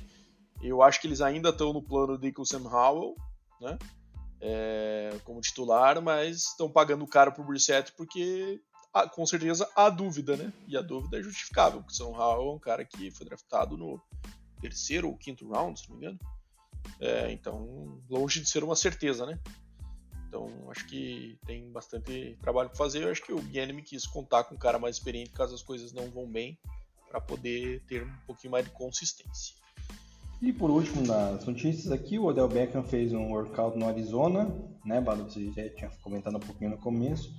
[0.62, 3.16] eu acho que eles ainda estão no plano de com o Sam Howell,
[3.60, 3.80] né?
[4.40, 8.62] É, como titular, mas estão pagando caro pro Brissett porque
[8.94, 10.54] ah, com certeza há dúvida, né?
[10.68, 13.76] E a dúvida é justificável, porque o Sam Howell é um cara que foi draftado
[13.76, 14.00] no
[14.62, 16.20] terceiro ou quinto round, se não me engano.
[17.00, 19.40] É, então, longe de ser uma certeza, né?
[20.28, 23.04] Então acho que tem bastante trabalho para fazer.
[23.04, 25.94] Eu acho que o Guilherme quis contar com um cara mais experiente caso as coisas
[25.94, 26.58] não vão bem,
[27.10, 29.56] para poder ter um pouquinho mais de consistência.
[30.42, 34.54] E por último, nas notícias aqui, o Odell Beckham fez um workout no Arizona,
[34.86, 35.24] né, Bado?
[35.24, 37.34] Você já tinha comentado um pouquinho no começo.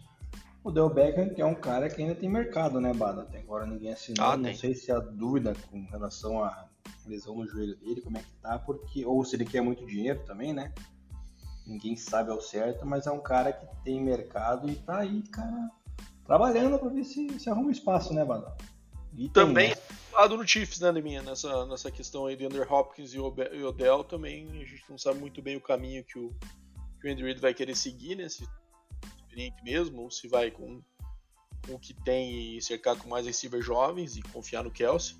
[0.65, 3.21] O Odell Beckham, que é um cara que ainda tem mercado, né, Bado?
[3.21, 4.27] Até agora ninguém assinou.
[4.27, 6.69] Ah, não sei se há dúvida com relação à
[7.07, 9.05] lesão no joelho dele, como é que tá, porque.
[9.05, 10.73] Ou se ele quer muito dinheiro também, né?
[11.69, 15.71] Ninguém sabe ao certo, mas é um cara que tem mercado e tá aí, cara,
[16.25, 18.57] trabalhando para ver se, se arruma espaço, né, Badal?
[19.15, 19.77] E também né?
[20.13, 24.49] lado no Chiefs, né, minha nessa, nessa questão aí de Andrew Hopkins e Odell também,
[24.61, 26.35] a gente não sabe muito bem o caminho que o,
[27.01, 28.47] que o Andy Reid vai querer seguir, né, se
[29.17, 30.83] experiente mesmo, ou se vai com,
[31.67, 35.17] com o que tem e cercar com mais receivers jovens e confiar no Kelsey.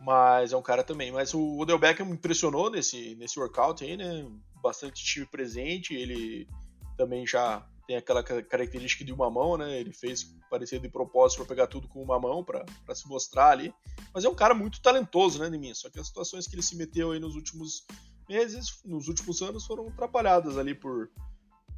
[0.00, 1.10] Mas é um cara também.
[1.10, 4.24] Mas o Odell Beckham me impressionou nesse, nesse workout aí, né?
[4.66, 5.94] Bastante time presente.
[5.94, 6.48] Ele
[6.96, 9.78] também já tem aquela característica de uma mão, né?
[9.78, 13.72] Ele fez parecer de propósito para pegar tudo com uma mão para se mostrar ali.
[14.12, 16.74] Mas é um cara muito talentoso, né, mim Só que as situações que ele se
[16.74, 17.86] meteu aí nos últimos
[18.28, 21.08] meses, nos últimos anos, foram atrapalhadas ali por,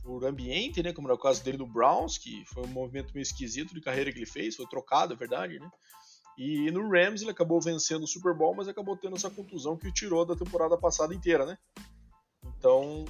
[0.03, 0.95] por ambiente, né?
[0.95, 4.11] Como era o caso dele no Browns, que foi um movimento meio esquisito de carreira
[4.11, 5.71] que ele fez, foi trocado, é verdade, né?
[6.39, 9.89] E no Rams ele acabou vencendo o Super Bowl, mas acabou tendo essa contusão que
[9.89, 11.59] o tirou da temporada passada inteira, né?
[12.59, 13.05] Então,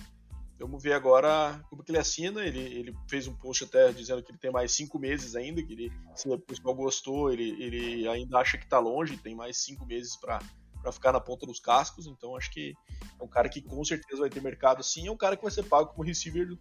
[0.59, 2.45] vamos ver agora como que ele assina.
[2.45, 5.73] Ele, ele fez um post até dizendo que ele tem mais cinco meses ainda, que
[5.73, 9.87] ele, se o pessoal gostou, ele, ele ainda acha que tá longe, tem mais cinco
[9.87, 10.39] meses para
[10.81, 12.73] para ficar na ponta dos cascos, então acho que
[13.21, 15.51] é um cara que com certeza vai ter mercado sim, é um cara que vai
[15.51, 16.57] ser pago como receiver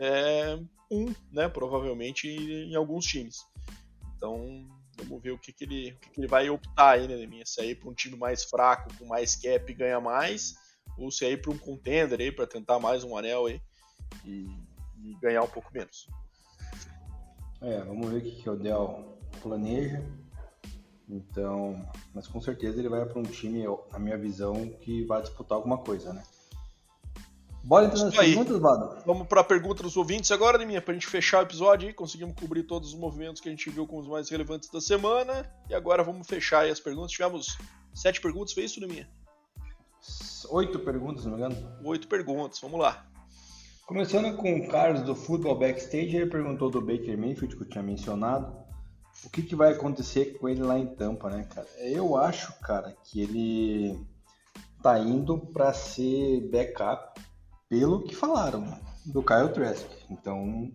[0.00, 0.58] é,
[0.90, 3.36] um, né, provavelmente em alguns times.
[4.16, 4.66] Então
[4.98, 7.44] Vamos ver o que, que, ele, o que, que ele vai optar aí, né, minha?
[7.46, 10.54] Se é para um time mais fraco, com mais cap ganha mais,
[10.96, 13.60] ou se é ir para um contender aí para tentar mais um anel aí
[14.24, 14.48] e,
[15.02, 16.06] e, ganhar um pouco menos.
[17.60, 20.04] É, vamos ver o que, que o Del planeja.
[21.08, 21.84] Então,
[22.14, 25.78] mas com certeza ele vai para um time, na minha visão, que vai disputar alguma
[25.78, 26.22] coisa, né?
[27.64, 29.02] Bora entrar nas perguntas, Vado?
[29.06, 31.94] Vamos para a pergunta dos ouvintes agora, Liminha, para a gente fechar o episódio aí.
[31.94, 35.48] Conseguimos cobrir todos os movimentos que a gente viu como os mais relevantes da semana.
[35.68, 37.12] E agora vamos fechar as perguntas.
[37.12, 37.56] Tivemos
[37.94, 39.08] sete perguntas, foi isso, Liminha?
[40.52, 41.56] Oito perguntas, não me engano.
[41.82, 43.06] Oito perguntas, vamos lá.
[43.86, 47.82] Começando com o Carlos do Futebol Backstage, ele perguntou do Baker Mayfield, que eu tinha
[47.82, 48.54] mencionado.
[49.24, 51.66] O que, que vai acontecer com ele lá em Tampa, né, cara?
[51.78, 53.98] Eu acho, cara, que ele
[54.82, 57.18] tá indo para ser backup
[57.66, 59.88] pelo que falaram do Kyle Trask.
[60.10, 60.70] Então,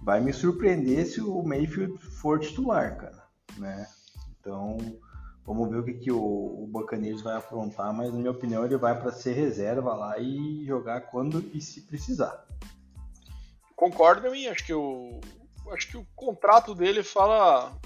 [0.00, 3.24] vai me surpreender se o Mayfield for titular, cara,
[3.58, 3.84] né?
[4.38, 4.78] Então,
[5.46, 6.70] vamos ver o que, que o, o
[7.22, 11.50] vai aprontar, mas na minha opinião ele vai para ser reserva lá e jogar quando
[11.52, 12.46] e se precisar.
[13.74, 15.20] Concordo, mim, acho que o
[15.70, 17.76] acho que o contrato dele fala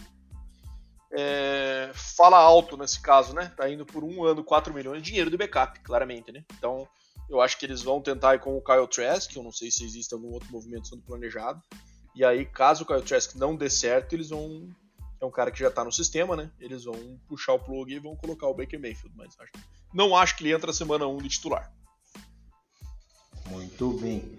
[1.13, 3.53] é, fala alto nesse caso, né?
[3.57, 6.45] Tá indo por um ano, 4 milhões, dinheiro do backup, claramente, né?
[6.59, 6.87] Então,
[7.29, 9.85] eu acho que eles vão tentar ir com o Kyle Trask, eu não sei se
[9.85, 11.61] existe algum outro movimento sendo planejado.
[12.15, 14.69] E aí, caso o Kyle Trask não dê certo, eles vão.
[15.21, 16.51] É um cara que já tá no sistema, né?
[16.61, 19.17] Eles vão puxar o plug e vão colocar o Baker Mayfield.
[19.17, 19.53] Mas acho,
[19.93, 21.73] não acho que ele entra semana 1 de titular.
[23.49, 24.39] Muito bem.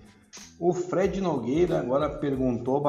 [0.60, 2.84] O Fred Nogueira agora perguntou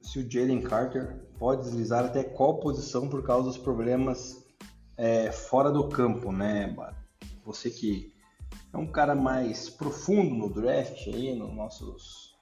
[0.00, 4.44] se o Jalen Carter pode deslizar até qual posição por causa dos problemas
[4.96, 6.74] é, fora do campo, né,
[7.44, 8.12] Você que
[8.72, 12.36] é um cara mais profundo no draft aí, nos nossos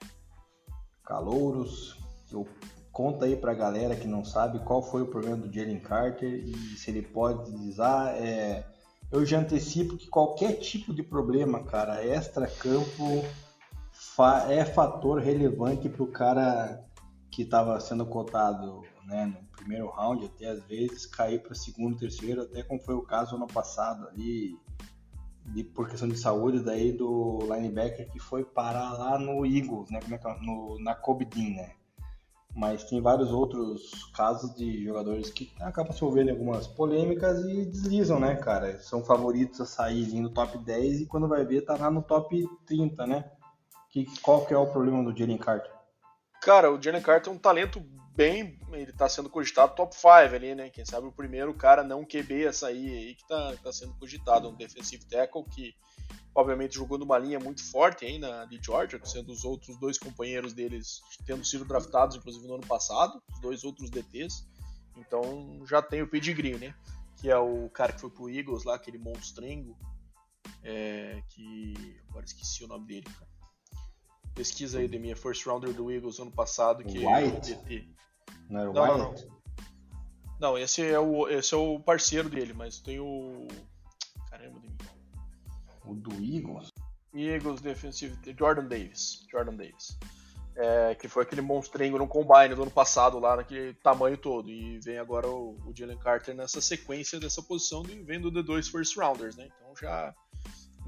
[1.04, 1.96] calouros.
[2.30, 2.46] Eu
[2.96, 6.54] conta aí pra galera que não sabe qual foi o problema do Jalen Carter e
[6.78, 8.14] se ele pode deslizar.
[8.16, 8.64] É,
[9.12, 13.22] eu já antecipo que qualquer tipo de problema, cara, extra-campo
[13.92, 16.82] fa é fator relevante para o cara
[17.30, 22.40] que estava sendo cotado né, no primeiro round, até às vezes cair para segundo, terceiro,
[22.40, 24.58] até como foi o caso ano passado ali,
[25.44, 30.00] de, por questão de saúde daí do linebacker que foi parar lá no Eagles, né?
[30.00, 30.40] Como é que é?
[30.40, 31.72] No, na Kobe Dean, né?
[32.56, 37.66] Mas tem vários outros casos de jogadores que acabam se envolvendo em algumas polêmicas e
[37.66, 38.80] deslizam, né, cara?
[38.80, 42.48] São favoritos a sair no top 10 e quando vai ver tá lá no top
[42.64, 43.30] 30, né?
[43.90, 45.70] Que, qual que é o problema do Jalen Carter?
[46.40, 47.78] Cara, o Jalen Carter é um talento
[48.16, 48.58] bem.
[48.72, 50.70] Ele tá sendo cogitado top 5 ali, né?
[50.70, 54.48] Quem sabe o primeiro cara não QB a sair aí que tá, tá sendo cogitado.
[54.48, 55.74] Um defensive tackle que,
[56.34, 60.52] obviamente, jogou numa linha muito forte aí na, de Georgia, sendo os outros dois companheiros
[60.52, 64.46] deles tendo sido draftados, inclusive no ano passado, os dois outros DTs.
[64.96, 66.74] Então já tem o pedigree, né?
[67.16, 69.76] Que é o cara que foi pro Eagles lá, aquele monstrengo.
[70.62, 71.74] É, que.
[72.08, 73.30] Agora esqueci o nome dele, cara.
[74.34, 77.08] Pesquisa aí de minha first rounder do Eagles ano passado, que White?
[77.08, 77.88] é o DT.
[78.50, 79.26] Não era o não, White?
[79.26, 79.40] Não,
[80.38, 80.58] não.
[80.58, 83.46] esse é, o, esse é o parceiro dele, mas tem o.
[85.86, 86.72] O do Eagles?
[87.14, 88.16] Eagles Defensive.
[88.38, 89.24] Jordan Davis.
[89.30, 89.96] Jordan Davis.
[90.56, 94.50] É, que foi aquele monstrengo no combine do ano passado lá, naquele tamanho todo.
[94.50, 98.68] E vem agora o, o Jalen Carter nessa sequência dessa posição de vendo de dois
[98.68, 99.48] first rounders, né?
[99.54, 100.14] Então já.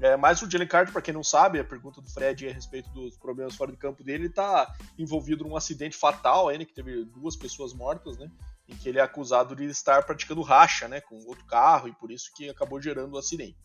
[0.01, 2.89] É, mas o Jalen Carter, para quem não sabe, a pergunta do Fred a respeito
[2.91, 6.73] dos problemas fora de campo dele, ele tá envolvido num acidente fatal aí, né, que
[6.73, 8.31] teve duas pessoas mortas, né?
[8.67, 12.11] Em que ele é acusado de estar praticando racha, né, com outro carro e por
[12.11, 13.57] isso que acabou gerando o acidente.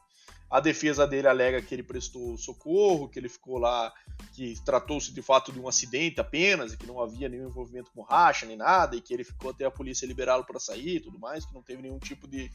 [0.51, 3.92] A defesa dele alega que ele prestou socorro, que ele ficou lá,
[4.34, 8.03] que tratou-se de fato de um acidente apenas, e que não havia nenhum envolvimento com
[8.03, 11.18] racha nem nada, e que ele ficou até a polícia liberá-lo para sair e tudo
[11.18, 12.51] mais, que não teve nenhum tipo de,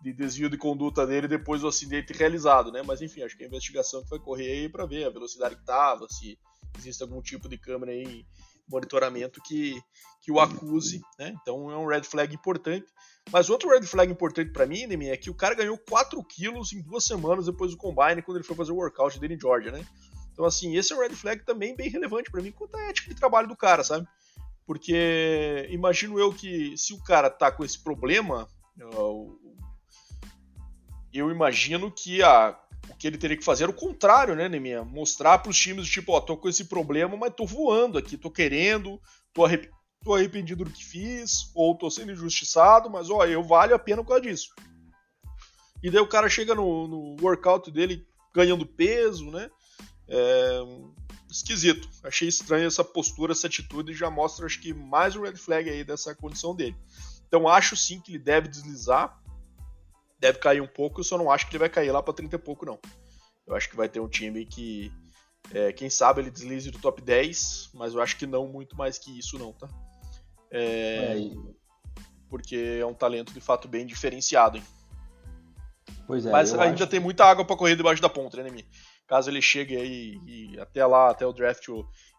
[0.00, 2.82] de desvio de conduta dele depois do acidente realizado, né?
[2.82, 5.62] Mas enfim, acho que a investigação que vai correr aí para ver a velocidade que
[5.62, 6.38] estava, se
[6.78, 8.24] existe algum tipo de câmera aí,
[8.68, 9.80] monitoramento que,
[10.20, 11.34] que o acuse, né?
[11.40, 12.86] Então é um red flag importante.
[13.30, 16.72] Mas outro red flag importante para mim, Nemi, é que o cara ganhou 4 quilos
[16.72, 19.72] em duas semanas depois do combine, quando ele foi fazer o workout dele em Georgia,
[19.72, 19.86] né?
[20.32, 23.08] Então, assim, esse é um red flag também bem relevante para mim quanto à ética
[23.08, 24.06] de trabalho do cara, sabe?
[24.66, 28.48] Porque imagino eu que se o cara tá com esse problema,
[31.12, 32.58] eu imagino que a,
[32.88, 34.84] o que ele teria que fazer era o contrário, né, Neminha?
[34.84, 38.30] Mostrar para os times, tipo, ó, tô com esse problema, mas tô voando aqui, tô
[38.30, 39.00] querendo,
[39.32, 39.70] tô, arrep
[40.02, 44.02] tô arrependido do que fiz, ou tô sendo injustiçado, mas ó, eu valho a pena
[44.02, 44.54] por causa disso.
[45.82, 49.50] E daí o cara chega no, no workout dele ganhando peso, né?
[50.08, 50.60] É,
[51.30, 51.88] esquisito.
[52.02, 55.68] Achei estranho essa postura, essa atitude e já mostra, acho que, mais um red flag
[55.68, 56.76] aí dessa condição dele.
[57.26, 59.20] Então acho sim que ele deve deslizar,
[60.24, 62.36] deve cair um pouco, eu só não acho que ele vai cair lá para 30
[62.36, 62.78] e pouco, não.
[63.46, 64.90] Eu acho que vai ter um time que,
[65.52, 68.96] é, quem sabe, ele deslize do top 10, mas eu acho que não muito mais
[68.98, 69.68] que isso, não, tá?
[70.50, 71.30] É, é.
[72.30, 74.64] Porque é um talento de fato bem diferenciado, hein?
[76.06, 76.86] Pois é, mas ainda acho...
[76.86, 78.66] tem muita água para correr debaixo da ponta, né, Nemi?
[79.06, 81.68] Caso ele chegue aí e até lá, até o draft,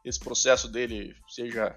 [0.03, 1.75] esse processo dele seja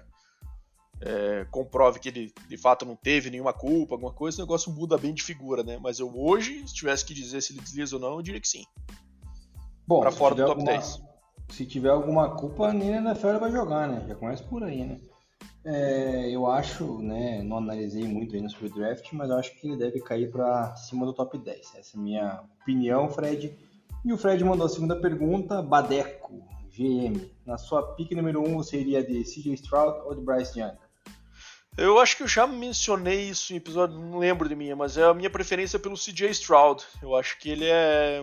[1.01, 4.97] é, comprove que ele de fato não teve nenhuma culpa, alguma coisa, o negócio muda
[4.97, 5.79] bem de figura, né?
[5.81, 8.47] Mas eu hoje, se tivesse que dizer se ele desliza ou não, eu diria que
[8.47, 8.63] sim.
[9.87, 11.01] Bom, pra fora do top alguma, 10.
[11.49, 14.05] Se tiver alguma culpa, nem na NFL vai jogar, né?
[14.07, 14.99] Já começa por aí, né?
[15.65, 17.41] É, eu acho, né?
[17.43, 20.75] Não analisei muito ainda sobre o draft, mas eu acho que ele deve cair para
[20.75, 21.75] cima do top 10.
[21.75, 23.57] Essa é a minha opinião, Fred.
[24.05, 26.43] E o Fred mandou a segunda pergunta, Badeco.
[26.79, 27.29] GM.
[27.45, 30.77] Na sua pick número 1, um, você iria de CJ Stroud ou de Bryce Young?
[31.79, 35.03] Eu acho que eu já mencionei isso em episódio, não lembro de minha, mas é
[35.05, 36.83] a minha preferência pelo CJ Stroud.
[37.01, 38.21] Eu acho que ele é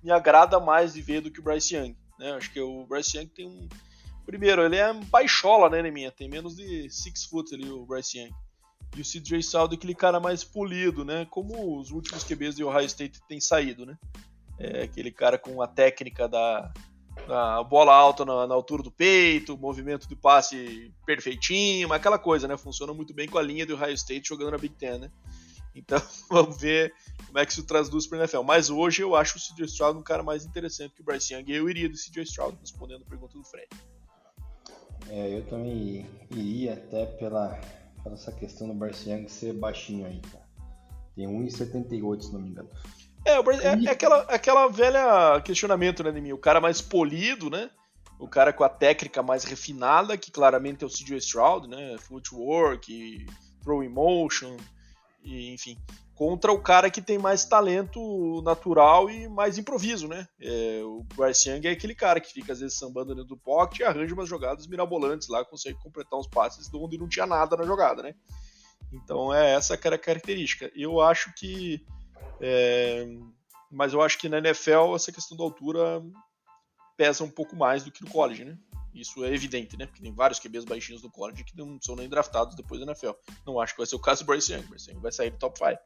[0.00, 1.96] me, agrada mais de ver do que o Bryce Young.
[2.16, 2.32] Né?
[2.32, 3.68] Acho que o Bryce Young tem um
[4.24, 8.30] primeiro, ele é baixola, né, minha, tem menos de 6 foot ali o Bryce Young.
[8.96, 11.26] E o CJ Stroud é aquele cara mais polido, né?
[11.30, 13.96] Como os últimos QBs de Ohio State têm saído, né?
[14.58, 16.72] É aquele cara com a técnica da
[17.28, 22.48] a bola alta na, na, altura do peito, movimento de passe perfeitinho, mas aquela coisa,
[22.48, 22.56] né?
[22.56, 25.10] Funciona muito bem com a linha do Ohio State jogando na Big Ten, né?
[25.74, 26.00] Então
[26.30, 26.92] vamos ver
[27.26, 28.42] como é que isso traduz para o NFL.
[28.42, 31.44] Mas hoje eu acho o CJ Stroud um cara mais interessante que o Bryce Young.
[31.48, 33.68] Eu iria do CJ Stroud, respondendo a pergunta do Fred.
[35.08, 37.58] É, eu também iria até pela,
[38.02, 40.48] pela essa questão do Bryce Young ser baixinho aí, cara.
[41.14, 42.68] Tem 1,78 se não me engano.
[43.24, 46.32] É, é, é, aquela, aquela velha questionamento, né, de mim?
[46.32, 47.70] O cara mais polido, né?
[48.18, 51.96] O cara com a técnica mais refinada, que claramente é o CJ Stroud, né?
[51.98, 53.26] Footwork,
[53.62, 54.56] throw motion,
[55.22, 55.78] e, enfim.
[56.14, 60.28] Contra o cara que tem mais talento natural e mais improviso, né?
[60.38, 63.80] É, o Bryce Young é aquele cara que fica às vezes sambando dentro do pocket
[63.80, 67.56] e arranja umas jogadas mirabolantes lá, consegue completar uns passes de onde não tinha nada
[67.56, 68.14] na jogada, né?
[68.92, 70.70] Então é essa que era a característica.
[70.74, 71.82] Eu acho que
[72.40, 73.06] é,
[73.70, 76.02] mas eu acho que na NFL essa questão da altura
[76.96, 78.58] pesa um pouco mais do que no college, né?
[78.92, 79.86] Isso é evidente, né?
[79.86, 83.12] Porque tem vários QBs baixinhos do college que não são nem draftados depois da NFL.
[83.46, 84.66] Não acho que vai ser o caso do Bryce Young.
[84.66, 85.80] Bryce Young vai sair do top 5.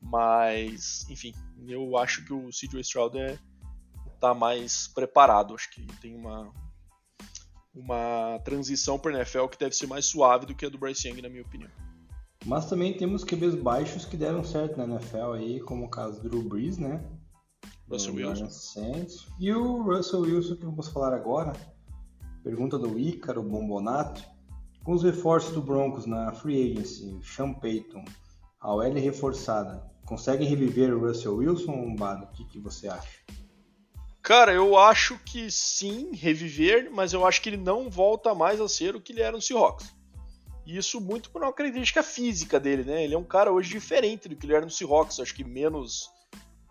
[0.00, 1.34] Mas, enfim,
[1.66, 3.36] eu acho que o CJ Stroud é,
[4.20, 5.54] tá mais preparado.
[5.54, 6.52] Acho que tem uma,
[7.74, 11.20] uma transição para NFL que deve ser mais suave do que a do Bryce Young,
[11.20, 11.70] na minha opinião.
[12.48, 16.30] Mas também temos QBs baixos que deram certo na NFL aí, como o caso do
[16.30, 17.04] Drew Brees, né?
[17.90, 18.48] Russell Wilson.
[18.48, 19.26] Saints.
[19.38, 21.52] E o Russell Wilson que vamos falar agora.
[22.42, 24.24] Pergunta do Ícaro Bombonato.
[24.82, 28.02] Com os reforços do Broncos na Free Agency, Sean Payton,
[28.58, 32.24] a OL reforçada, consegue reviver o Russell Wilson, Bado?
[32.24, 33.18] O que, que você acha?
[34.22, 38.68] Cara, eu acho que sim, reviver, mas eu acho que ele não volta mais a
[38.68, 39.97] ser o que ele era no Seahawks.
[40.68, 43.02] Isso muito por uma característica física dele, né?
[43.02, 46.10] Ele é um cara hoje diferente do que ele era no Seahawks, acho que menos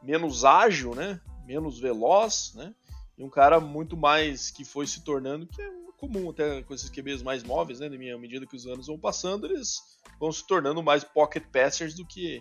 [0.04, 1.20] menos ágil, né?
[1.48, 2.76] Menos veloz, né?
[3.18, 6.92] E um cara muito mais que foi se tornando, que é comum até com esses
[6.92, 7.88] QBs mais móveis, né?
[7.88, 9.82] À medida que os anos vão passando, eles
[10.20, 12.40] vão se tornando mais pocket passers do que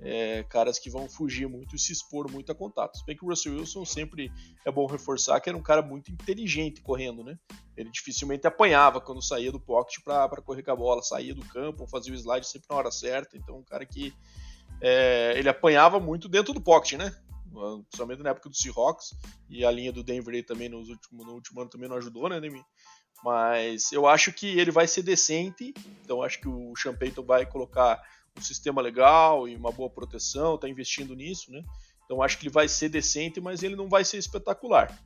[0.00, 3.02] é, caras que vão fugir muito e se expor muito a contatos.
[3.02, 4.30] Bem que o Russell Wilson sempre
[4.64, 7.38] é bom reforçar que era um cara muito inteligente correndo, né?
[7.76, 11.86] Ele dificilmente apanhava quando saía do pocket para correr com a bola, saía do campo,
[11.86, 13.36] fazia o slide sempre na hora certa.
[13.36, 14.12] Então, um cara que
[14.80, 17.14] é, ele apanhava muito dentro do pocket, né?
[17.88, 19.14] Principalmente na época do Seahawks
[19.48, 22.38] e a linha do Denver também nos últimos, no último ano também não ajudou, né,
[22.38, 22.62] Nemi?
[23.24, 25.74] Mas eu acho que ele vai ser decente,
[26.04, 28.00] então acho que o Champeyton vai colocar
[28.36, 31.62] um sistema legal e uma boa proteção, está investindo nisso, né?
[32.04, 34.98] Então acho que ele vai ser decente, mas ele não vai ser espetacular.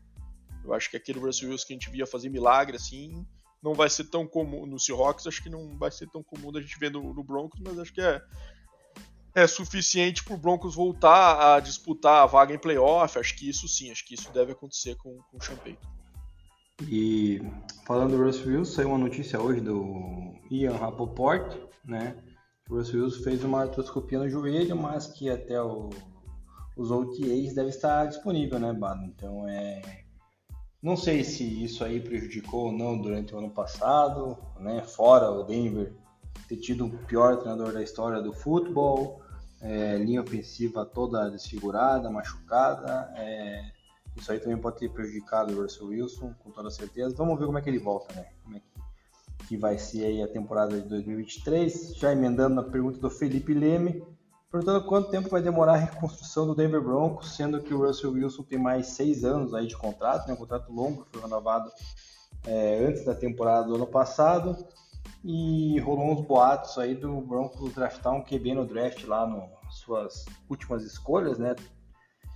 [0.65, 3.27] Eu acho que aquele Russell Wilson que a gente via fazer milagre assim,
[3.63, 6.61] não vai ser tão comum no Seahawks, acho que não vai ser tão comum da
[6.61, 8.23] gente ver no, no Broncos, mas acho que é
[9.35, 13.19] é suficiente para o Broncos voltar a disputar a vaga em playoff.
[13.19, 15.79] Acho que isso sim, acho que isso deve acontecer com, com o Champagne.
[16.83, 17.41] E
[17.87, 22.17] falando do Russell Wilson, saiu uma notícia hoje do Ian Rapoport, né?
[22.73, 25.91] O Russell Wilson fez uma artroscopia no joelho, mas que até o,
[26.75, 29.05] os OTAs deve estar disponível, né, Bado?
[29.05, 29.83] Então é.
[30.83, 34.81] Não sei se isso aí prejudicou ou não durante o ano passado, né?
[34.85, 35.93] Fora o Denver
[36.49, 39.21] ter tido o pior treinador da história do futebol,
[39.61, 43.13] é, linha ofensiva toda desfigurada, machucada.
[43.19, 43.71] É,
[44.17, 47.15] isso aí também pode ter prejudicado o Russell Wilson, com toda certeza.
[47.15, 48.32] Vamos ver como é que ele volta, né?
[49.43, 51.95] Que que vai ser aí a temporada de 2023.
[51.97, 54.03] Já emendando na pergunta do Felipe Leme,
[54.51, 58.43] perguntando quanto tempo vai demorar a reconstrução do Denver Broncos, sendo que o Russell Wilson
[58.43, 61.71] tem mais seis anos aí de contrato, né, um contrato longo, foi renovado
[62.47, 64.57] é, antes da temporada do ano passado,
[65.25, 70.25] e rolou uns boatos aí do Broncos draftar um QB no draft lá nas suas
[70.51, 71.55] últimas escolhas, né?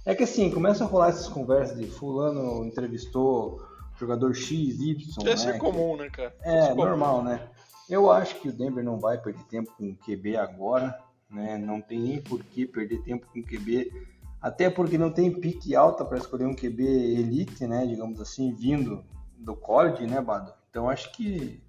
[0.04, 3.60] É que assim, começa a rolar essas conversas de fulano entrevistou
[3.98, 4.96] jogador X, Y.
[4.98, 5.56] Isso né?
[5.56, 6.34] é comum, né, cara?
[6.42, 7.48] É, é normal, né?
[7.88, 10.98] Eu acho que o Denver não vai perder tempo com o QB agora,
[11.30, 11.56] né?
[11.56, 13.92] Não tem nem por que perder tempo com o QB,
[14.40, 17.86] até porque não tem pique alta para escolher um QB elite, né?
[17.86, 19.04] Digamos assim, vindo
[19.38, 20.52] do college, né, Bado?
[20.70, 21.62] Então acho que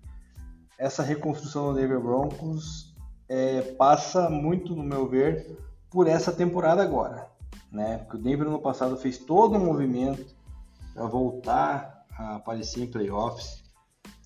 [0.77, 2.95] essa reconstrução do Denver Broncos
[3.29, 5.57] é, passa muito, no meu ver,
[5.89, 7.27] por essa temporada agora,
[7.71, 7.99] né?
[7.99, 10.35] Porque o Denver no passado fez todo um movimento
[10.93, 13.63] para voltar a aparecer em playoffs,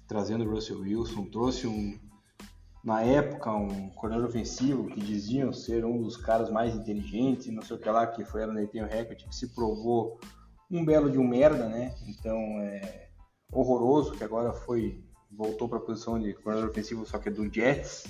[0.07, 1.99] trazendo o Russell Wilson, trouxe um,
[2.83, 7.75] na época, um coordenador ofensivo que diziam ser um dos caras mais inteligentes, não sei
[7.75, 10.19] o que lá, que foi no Nathan Hackett, que se provou
[10.69, 11.93] um belo de um merda, né?
[12.07, 13.09] Então é
[13.51, 17.51] horroroso, que agora foi voltou para a posição de coordenador ofensivo, só que é do
[17.53, 18.05] Jets.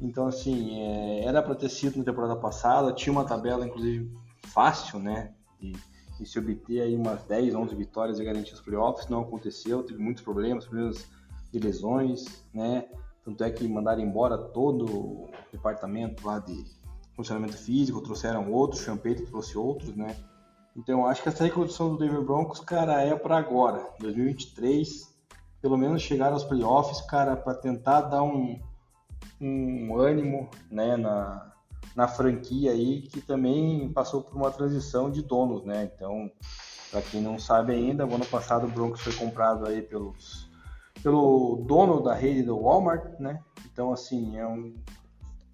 [0.00, 4.10] Então, assim, é, era para ter sido na temporada passada, tinha uma tabela, inclusive,
[4.46, 5.34] fácil, né?
[5.60, 5.72] De,
[6.18, 10.02] de se obter aí umas 10, 11 vitórias e garantir os playoffs, não aconteceu, teve
[10.02, 11.06] muitos problemas, problemas
[11.52, 12.88] de lesões, né?
[13.24, 16.64] Tanto é que mandaram embora todo o departamento lá de
[17.14, 20.16] funcionamento físico, trouxeram outros, Champeito trouxe outros, né?
[20.76, 25.16] Então acho que essa reconstrução do Denver Broncos, cara, é para agora, 2023,
[25.60, 28.60] pelo menos chegar aos playoffs, cara, para tentar dar um,
[29.40, 31.52] um ânimo, né, na,
[31.98, 35.90] na franquia aí, que também passou por uma transição de donos, né?
[35.92, 36.30] Então,
[36.92, 40.48] para quem não sabe ainda, o ano passado o Broncos foi comprado aí pelos
[41.02, 43.40] pelo dono da rede do Walmart, né?
[43.66, 44.76] Então, assim, é um,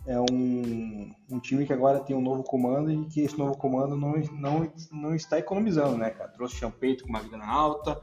[0.07, 3.97] é um, um time que agora tem um novo comando e que esse novo comando
[3.97, 6.29] não, não, não está economizando, né, cara?
[6.29, 7.99] Trouxe Champeito com uma grana alta,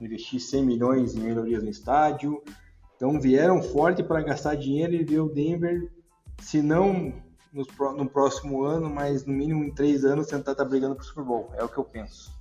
[0.00, 2.42] investir 100 milhões em melhorias no estádio.
[2.96, 5.92] Então, vieram forte para gastar dinheiro e ver o Denver,
[6.40, 7.22] se não
[7.54, 11.02] no, no próximo ano, mas no mínimo em três anos, tentar estar tá brigando para
[11.02, 11.52] o Super Bowl.
[11.54, 12.34] É o que eu penso.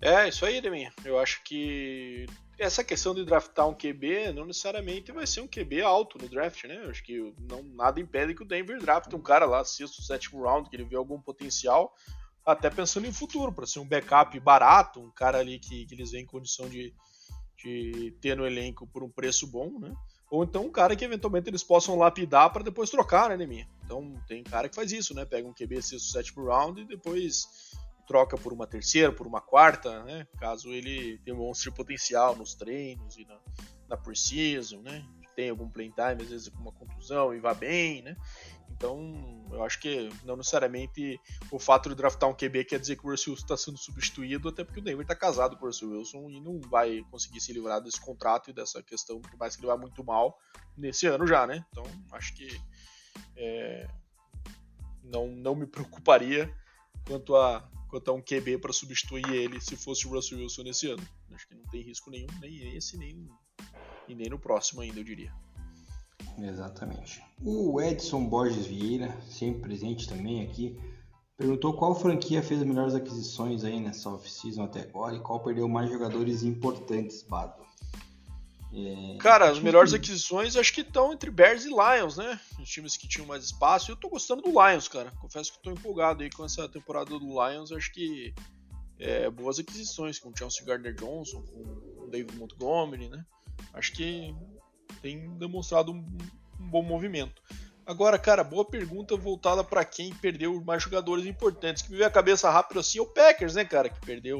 [0.00, 0.92] É, isso aí, Deminha.
[1.04, 2.26] Eu acho que
[2.58, 6.64] essa questão de draftar um QB não necessariamente vai ser um QB alto no draft,
[6.64, 6.84] né?
[6.84, 10.42] Eu acho que não, nada impede que o Denver drafte um cara lá, sexto, sétimo
[10.42, 11.94] round, que ele vê algum potencial,
[12.44, 16.10] até pensando em futuro, para ser um backup barato, um cara ali que, que eles
[16.10, 16.94] veem condição de,
[17.62, 19.94] de ter no elenco por um preço bom, né?
[20.30, 23.68] Ou então um cara que eventualmente eles possam lapidar para depois trocar, né, Deminha?
[23.84, 25.24] Então tem cara que faz isso, né?
[25.24, 27.46] Pega um QB sexto, sétimo round e depois
[28.06, 30.26] troca por uma terceira, por uma quarta, né?
[30.38, 33.38] Caso ele demonstre potencial nos treinos e na,
[33.88, 35.04] na preseason, né?
[35.40, 38.14] Tem algum playtime, às vezes com uma contusão e vá bem, né?
[38.68, 41.18] Então, eu acho que não necessariamente
[41.50, 44.50] o fato de draftar um QB quer dizer que o Russell Wilson está sendo substituído,
[44.50, 47.54] até porque o Denver está casado com o Russell Wilson e não vai conseguir se
[47.54, 50.38] livrar desse contrato e dessa questão, por mais que ele vá muito mal
[50.76, 51.64] nesse ano já, né?
[51.70, 52.60] Então, acho que
[53.34, 53.88] é,
[55.02, 56.54] não, não me preocuparia
[57.06, 60.86] quanto a quanto a um QB para substituir ele se fosse o Russell Wilson nesse
[60.86, 61.02] ano.
[61.32, 63.28] Acho que não tem risco nenhum, nem esse, nem,
[64.12, 65.32] e nem no próximo ainda, eu diria.
[66.38, 67.22] Exatamente.
[67.44, 70.78] O Edson Borges Vieira, sempre presente também aqui,
[71.36, 75.68] perguntou qual franquia fez as melhores aquisições aí nessa off-season até agora e qual perdeu
[75.68, 77.60] mais jogadores importantes, Bado.
[78.72, 82.38] É, Cara, as melhores aquisições acho que estão entre Bears e Lions, né?
[82.60, 83.90] Os times que tinham mais espaço.
[83.90, 85.10] Eu tô gostando do Lions, cara.
[85.20, 87.72] Confesso que tô empolgado aí com essa temporada do Lions.
[87.72, 88.32] Acho que
[88.98, 93.24] é, boas aquisições com o Chelsea Gardner Johnson, com o David Montgomery, né?
[93.72, 94.34] Acho que
[95.02, 96.04] tem demonstrado um,
[96.58, 97.42] um bom movimento.
[97.86, 101.82] Agora, cara, boa pergunta voltada para quem perdeu mais jogadores importantes.
[101.82, 103.88] Que me veio a cabeça rápido assim é o Packers, né, cara?
[103.88, 104.38] Que perdeu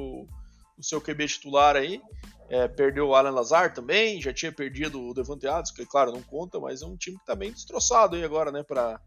[0.79, 2.01] o seu QB titular aí.
[2.49, 6.21] É, perdeu o Alan Lazar também, já tinha perdido o Devante Adams, que claro, não
[6.21, 9.01] conta, mas é um time que está bem destroçado aí agora, né, para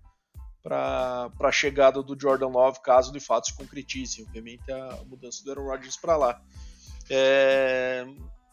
[0.64, 5.52] para a chegada do Jordan Love, caso de fato se concretize, obviamente a mudança do
[5.52, 6.42] Aaron Rodgers para lá.
[7.10, 8.06] É...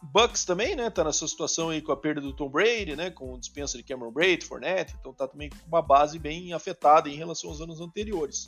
[0.03, 3.39] Bucks também, né, tá nessa situação aí com a perda do Tom Brady, né, com
[3.39, 7.49] dispensa de Cameron Brady, Fournette, então tá também com uma base bem afetada em relação
[7.49, 8.47] aos anos anteriores.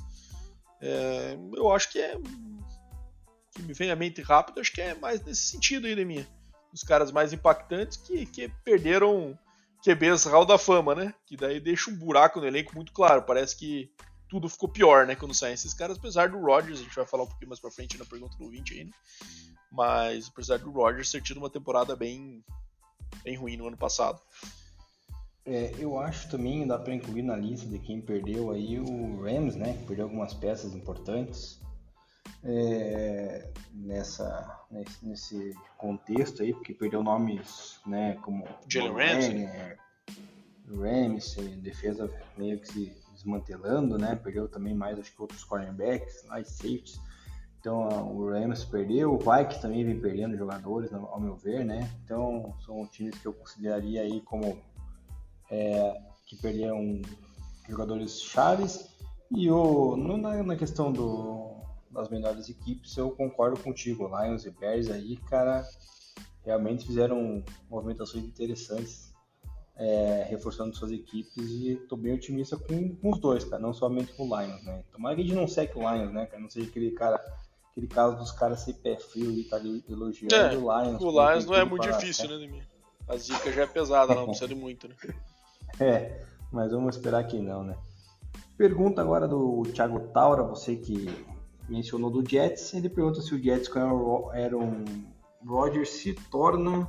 [0.81, 1.37] É...
[1.55, 2.17] eu acho que é
[3.53, 6.27] que me vem à mente rápido, acho que é mais nesse sentido aí, minha.
[6.73, 9.37] Os caras mais impactantes que, que perderam
[9.83, 11.13] QBs Hall da Fama, né?
[11.25, 13.21] Que daí deixa um buraco no elenco muito claro.
[13.21, 13.91] Parece que
[14.27, 15.15] tudo ficou pior, né?
[15.15, 17.69] Quando saem esses caras, apesar do Rodgers, a gente vai falar um pouquinho mais pra
[17.69, 18.95] frente na pergunta do 20 ainda.
[19.73, 22.43] Mas apesar do Rodgers ter tido uma temporada bem,
[23.23, 24.21] bem ruim no ano passado.
[25.45, 29.55] É, eu acho também, dá para incluir na lista de quem perdeu aí o Rams,
[29.55, 29.73] né?
[29.73, 31.59] Que perdeu algumas peças importantes
[32.43, 39.49] é, nessa, nesse, nesse, contexto aí, porque perdeu nomes né, como Jalen Ramsey,
[40.69, 44.15] Ramsey, defesa meio que se desmantelando, né?
[44.15, 46.99] Perdeu também mais acho que outros cornerbacks, mais safeties.
[47.63, 51.89] Então o Rams perdeu, o Vikings também vem perdendo jogadores, ao meu ver, né?
[52.03, 54.61] Então são times que eu consideraria aí como
[55.49, 57.01] é, que perderam
[57.69, 58.89] jogadores chaves.
[59.31, 61.55] E o, na, na questão do,
[61.89, 64.09] das melhores equipes, eu concordo contigo.
[64.09, 65.65] Lions e Bears aí, cara,
[66.43, 69.13] realmente fizeram movimentações interessantes,
[69.77, 74.11] é, reforçando suas equipes e tô bem otimista com, com, os dois, cara, não somente
[74.11, 74.83] com o Lions, né?
[74.91, 76.41] Tomara que a gente não seque o Lions, né, cara?
[76.43, 77.23] Não seja aquele cara
[77.73, 79.59] aquele caso dos caras ser pé frio e tá
[79.89, 81.01] elogiando é, o Lions.
[81.01, 82.63] O Lions não é muito difícil, né, Demi?
[83.07, 84.95] A zica já é pesada, não precisa de muito, né?
[85.79, 87.75] É, mas vamos esperar que não, né?
[88.55, 91.09] Pergunta agora do Thiago Taura, você que
[91.67, 94.85] mencionou do Jets, ele pergunta se o Jets com Aaron
[95.43, 96.87] Rodgers se torna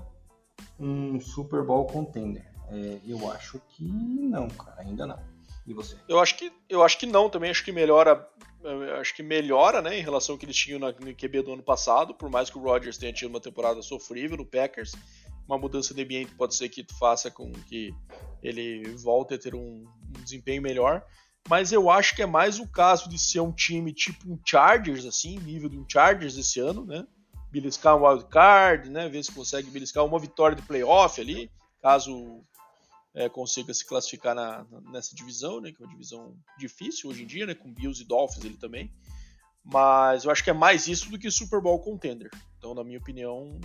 [0.79, 2.47] um Super Bowl contender.
[2.69, 5.19] É, eu acho que não, cara, ainda não.
[5.67, 5.97] E você?
[6.07, 8.29] Eu acho que, eu acho que não também, acho que melhora
[9.01, 12.15] acho que melhora, né, em relação ao que eles tinham no QB do ano passado,
[12.15, 14.93] por mais que o Rodgers tenha tido uma temporada sofrível no Packers,
[15.47, 17.95] uma mudança de ambiente pode ser que faça com que
[18.43, 21.05] ele volte a ter um, um desempenho melhor,
[21.49, 25.05] mas eu acho que é mais o caso de ser um time tipo um Chargers,
[25.05, 27.07] assim, nível de um Chargers esse ano, né,
[27.51, 31.51] beliscar um wild card, né, ver se consegue beliscar uma vitória de playoff ali,
[31.83, 32.41] caso
[33.15, 37.27] é, consiga se classificar na, nessa divisão, né, que é uma divisão difícil hoje em
[37.27, 38.93] dia, né, com Bills e Dolphins ele também.
[39.65, 42.31] Mas eu acho que é mais isso do que Super Bowl contender.
[42.59, 43.59] Então, na minha opinião,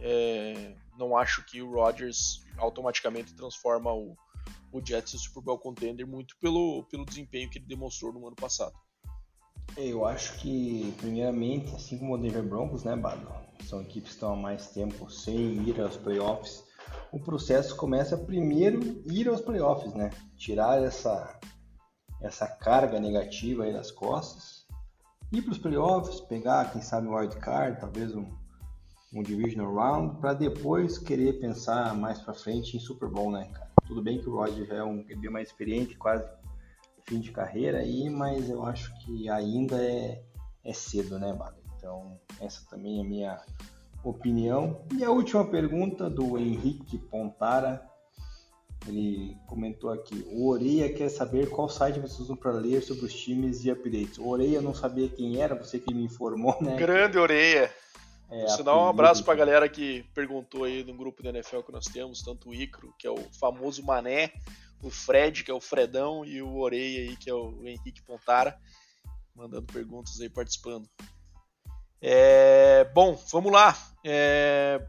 [0.00, 4.16] é, não acho que o Rodgers automaticamente transforma o,
[4.70, 8.36] o Jets em Super Bowl contender muito pelo, pelo desempenho que ele demonstrou no ano
[8.36, 8.74] passado.
[9.76, 13.26] É, eu acho que, primeiramente, assim como o Denver Broncos, né, Bado?
[13.64, 16.65] São equipes que estão há mais tempo sem ir aos playoffs
[17.12, 20.10] o processo começa primeiro ir aos playoffs, né?
[20.36, 21.38] Tirar essa,
[22.20, 24.66] essa carga negativa aí das costas,
[25.32, 28.26] ir para os playoffs, pegar, quem sabe, um wild card, talvez um,
[29.12, 33.70] um divisional round, para depois querer pensar mais para frente em Super Bowl, né, cara?
[33.86, 36.28] Tudo bem que o Roger já é um QB mais experiente, quase
[37.08, 40.22] fim de carreira aí, mas eu acho que ainda é,
[40.64, 41.56] é cedo, né, Bado?
[41.76, 43.40] Então, essa também é a minha
[44.04, 44.84] opinião.
[44.96, 47.84] E a última pergunta do Henrique Pontara.
[48.86, 53.14] Ele comentou aqui: o Oreia quer saber qual site vocês usam para ler sobre os
[53.14, 54.18] times e updates.
[54.18, 56.76] O Oreia não sabia quem era, você que me informou, né?
[56.76, 57.72] Grande Oreia.
[58.28, 61.72] É, dá um abraço para a galera que perguntou aí no grupo da NFL que
[61.72, 64.32] nós temos, tanto o Icro, que é o famoso Mané,
[64.82, 68.58] o Fred, que é o Fredão, e o Oreia aí, que é o Henrique Pontara,
[69.34, 70.88] mandando perguntas aí, participando.
[72.00, 73.76] É, bom, vamos lá.
[74.04, 74.86] É,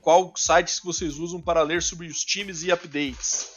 [0.00, 3.54] qual sites que vocês usam para ler sobre os times e updates?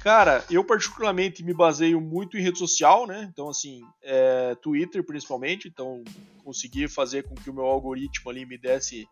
[0.00, 3.28] Cara, eu particularmente me baseio muito em rede social, né?
[3.32, 5.66] Então, assim, é, Twitter principalmente.
[5.66, 6.04] Então,
[6.44, 9.08] consegui fazer com que o meu algoritmo ali me desse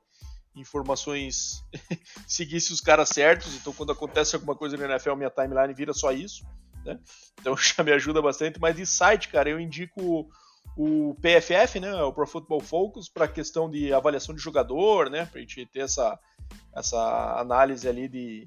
[0.55, 1.63] informações,
[2.27, 3.55] seguisse os caras certos.
[3.57, 6.47] Então, quando acontece alguma coisa no NFL, minha timeline vira só isso.
[6.85, 6.99] Né?
[7.41, 8.61] Então, já me ajuda bastante.
[8.61, 10.29] Mas de site, cara, eu indico
[10.77, 15.39] o PFF, né, o Pro Football Focus, para questão de avaliação de jogador, né, para
[15.39, 16.19] a gente ter essa,
[16.75, 18.47] essa análise ali de,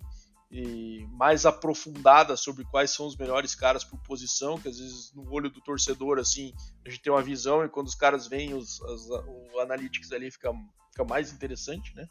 [0.52, 5.28] de, mais aprofundada sobre quais são os melhores caras por posição, que às vezes no
[5.34, 6.54] olho do torcedor assim
[6.86, 10.30] a gente tem uma visão e quando os caras veem os, as, o analytics ali
[10.30, 10.54] fica,
[10.92, 12.08] fica mais interessante, né?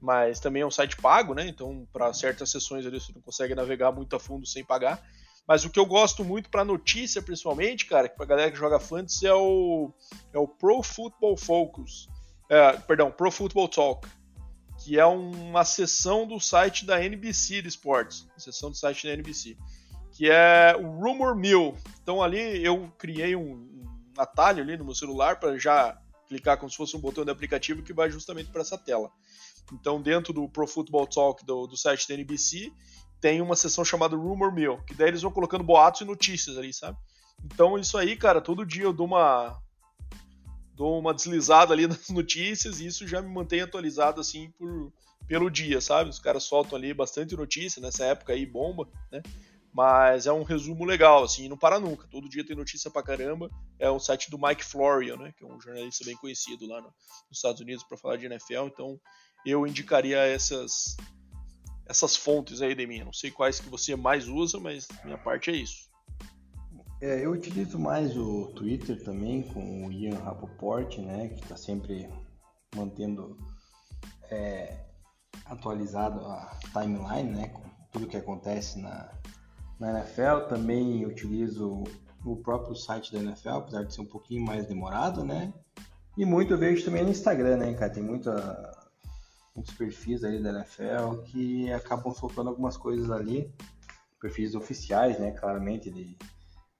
[0.00, 1.48] Mas também é um site pago, né?
[1.48, 5.02] Então para certas sessões ali você não consegue navegar muito a fundo sem pagar.
[5.48, 9.26] Mas o que eu gosto muito para notícia, principalmente, cara, pra galera que joga fantasy,
[9.26, 9.90] é o,
[10.30, 12.06] é o Pro Football Focus.
[12.50, 14.06] É, perdão, Pro Football Talk.
[14.84, 18.28] Que é uma seção do site da NBC de esportes.
[18.36, 19.56] Seção do site da NBC.
[20.12, 21.74] Que é o Rumor Mill.
[22.02, 25.98] Então ali eu criei um, um atalho ali no meu celular para já
[26.28, 29.10] clicar como se fosse um botão de aplicativo que vai justamente para essa tela.
[29.72, 32.72] Então, dentro do Pro Football Talk do, do site da NBC,
[33.20, 36.72] tem uma seção chamada Rumor Mill, que daí eles vão colocando boatos e notícias ali,
[36.72, 36.96] sabe?
[37.44, 39.60] Então isso aí, cara, todo dia eu dou uma
[40.74, 44.92] dou uma deslizada ali nas notícias e isso já me mantém atualizado assim por
[45.26, 46.08] pelo dia, sabe?
[46.08, 49.22] Os caras soltam ali bastante notícia nessa época aí bomba, né?
[49.70, 52.08] Mas é um resumo legal, assim, não para nunca.
[52.08, 53.50] Todo dia tem notícia pra caramba.
[53.78, 55.32] É um site do Mike Florio, né?
[55.36, 56.88] Que é um jornalista bem conhecido lá no,
[57.28, 58.66] nos Estados Unidos para falar de NFL.
[58.66, 58.98] Então
[59.44, 60.96] eu indicaria essas
[61.88, 63.02] essas fontes aí de mim.
[63.02, 65.88] Não sei quais que você mais usa, mas minha parte é isso.
[67.00, 72.08] É, eu utilizo mais o Twitter também com o Ian Rapoport, né, que está sempre
[72.74, 73.38] mantendo
[74.30, 74.84] é,
[75.44, 77.62] atualizado a timeline, né, com
[77.92, 79.12] tudo que acontece na,
[79.78, 80.48] na NFL.
[80.48, 81.84] Também utilizo
[82.24, 85.52] o próprio site da NFL, apesar de ser um pouquinho mais demorado, né?
[86.16, 87.92] E muito vejo também no Instagram, né, cara?
[87.92, 88.77] Tem muita
[89.58, 93.52] muitos perfis ali da NFL que acabam soltando algumas coisas ali,
[94.20, 96.16] perfis oficiais, né, claramente, de,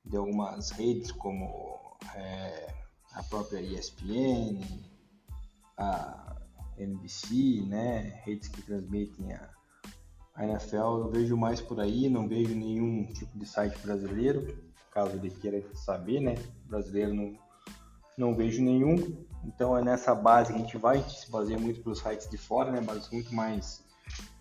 [0.05, 2.74] de algumas redes como é,
[3.14, 4.60] a própria ESPN,
[5.76, 6.36] a
[6.78, 9.50] NBC, né, redes que transmitem a,
[10.36, 14.56] a NFL, eu vejo mais por aí, não vejo nenhum tipo de site brasileiro,
[14.92, 16.36] caso ele queira saber, né,
[16.66, 17.36] brasileiro não,
[18.19, 18.97] não vejo nenhum.
[19.45, 22.28] Então é nessa base que a gente vai, a gente se baseia muito pelos sites
[22.28, 22.81] de fora, né?
[22.81, 23.85] Bases muito mais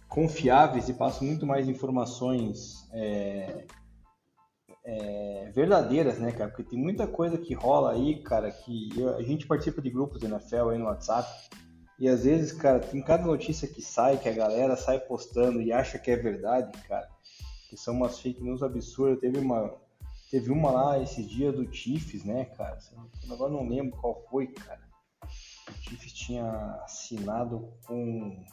[0.07, 3.65] confiáveis e passam muito mais informações é,
[4.83, 6.49] é, verdadeiras, né, cara?
[6.49, 10.21] Porque tem muita coisa que rola aí, cara, que eu, a gente participa de grupos
[10.21, 11.29] da NFL aí no WhatsApp
[11.99, 15.71] e às vezes, cara, tem cada notícia que sai, que a galera sai postando e
[15.73, 17.07] acha que é verdade, cara,
[17.69, 19.19] que são umas fake news absurdas.
[19.19, 19.73] Teve uma,
[20.29, 22.77] teve uma lá esses dias do Chiefs, né, cara?
[23.29, 24.87] Agora não lembro qual foi, cara.
[25.23, 26.45] O Chiefs tinha
[26.83, 28.43] assinado com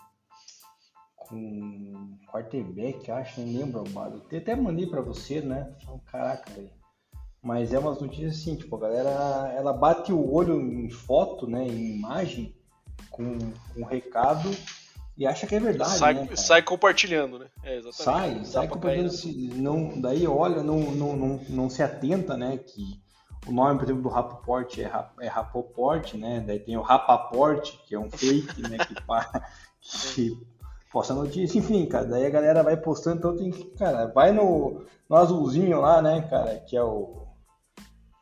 [1.16, 4.22] com quarterback, acho, não lembro, Amado.
[4.30, 5.74] Eu até mandei para você, né?
[6.06, 6.70] Caraca, velho.
[7.42, 11.66] Mas é umas notícias assim, tipo, a galera ela bate o olho em foto, né,
[11.66, 12.54] em imagem,
[13.10, 13.36] com,
[13.76, 14.50] um recado
[15.16, 15.96] e acha que é verdade.
[15.96, 17.46] Sai, né, sai compartilhando, né?
[17.62, 19.10] É, sai, sai compartilhando.
[19.10, 22.58] Se, não, daí olha, não, não, não, não se atenta, né?
[22.58, 23.00] Que
[23.46, 26.42] o nome, por exemplo, do Rapoport é, é Rapoport, né?
[26.44, 28.78] Daí tem o Rapaport, que é um fake, né?
[28.78, 28.94] Que,
[30.14, 30.46] que
[30.92, 32.06] posta notícia, enfim, cara.
[32.06, 36.22] Daí a galera vai postando, então tem que, cara, vai no, no azulzinho lá, né,
[36.30, 37.23] cara, que é o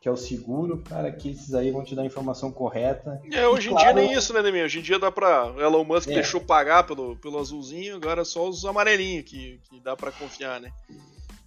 [0.02, 3.22] que é o seguro, cara, que esses aí vão te dar a informação correta.
[3.30, 4.64] É, hoje em claro, dia nem isso, né, Demir?
[4.64, 5.54] Hoje em dia dá pra.
[5.56, 6.14] Elon Musk é.
[6.14, 10.60] deixou pagar pelo, pelo azulzinho, agora é só os amarelinhos que, que dá para confiar,
[10.60, 10.72] né?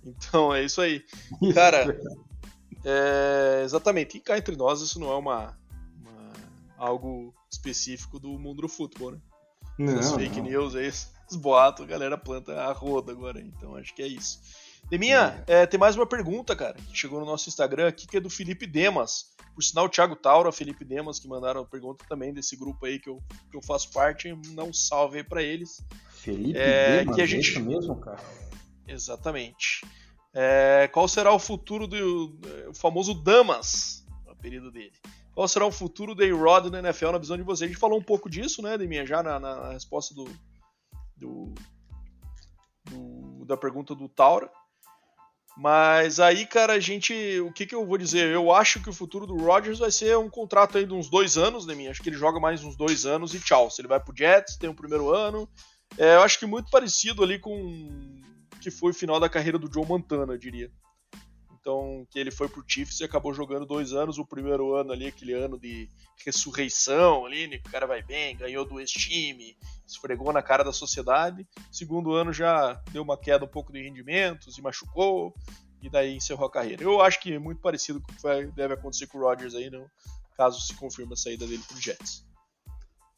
[0.06, 1.04] Então é isso aí.
[1.42, 2.00] Isso, cara,
[2.86, 4.16] é, exatamente.
[4.16, 5.58] E cá entre nós, isso não é uma,
[6.00, 6.34] uma,
[6.78, 9.18] algo específico do mundo do futebol, né?
[9.78, 10.48] Não, Essas fake não.
[10.48, 14.40] news aí, os boatos, a galera planta a roda agora, então acho que é isso.
[14.90, 15.64] Deminha, é.
[15.64, 18.30] é, tem mais uma pergunta, cara, que chegou no nosso Instagram aqui, que é do
[18.30, 19.34] Felipe Demas.
[19.54, 23.00] Por sinal, o Thiago Taura, Felipe Demas, que mandaram a pergunta também desse grupo aí
[23.00, 25.82] que eu, que eu faço parte, não salve aí pra eles.
[26.10, 27.48] Felipe é, Demas, que a gente...
[27.48, 28.22] é isso mesmo, cara?
[28.88, 29.86] Exatamente.
[30.34, 32.38] É, qual será o futuro do
[32.70, 34.92] o famoso Damas, o apelido dele?
[35.34, 37.70] Qual será o futuro do A-Rod na NFL na visão de vocês?
[37.70, 40.26] A gente falou um pouco disso, né, Deminha, já na, na resposta do,
[41.18, 41.54] do,
[42.84, 44.50] do, da pergunta do Taura.
[45.58, 47.40] Mas aí, cara, a gente.
[47.40, 48.28] O que, que eu vou dizer?
[48.28, 51.38] Eu acho que o futuro do Rodgers vai ser um contrato aí de uns dois
[51.38, 51.92] anos, né, minha?
[51.92, 53.70] Acho que ele joga mais uns dois anos e tchau.
[53.70, 55.48] Se ele vai pro Jets, tem o um primeiro ano.
[55.98, 58.22] É, eu acho que muito parecido ali com
[58.60, 60.72] que foi o final da carreira do Joe Montana, eu diria.
[61.66, 64.20] Então, que ele foi pro Chiefs e acabou jogando dois anos.
[64.20, 65.90] O primeiro ano ali, aquele ano de
[66.24, 70.72] ressurreição ali, né, que o cara vai bem, ganhou do ex-time, esfregou na cara da
[70.72, 71.48] sociedade.
[71.72, 75.34] Segundo ano já deu uma queda um pouco de rendimentos e machucou,
[75.82, 76.84] e daí encerrou a carreira.
[76.84, 79.56] Eu acho que é muito parecido com o que vai, deve acontecer com o Rodgers
[79.56, 79.88] aí, não,
[80.38, 82.24] caso se confirme a saída dele pro Jets.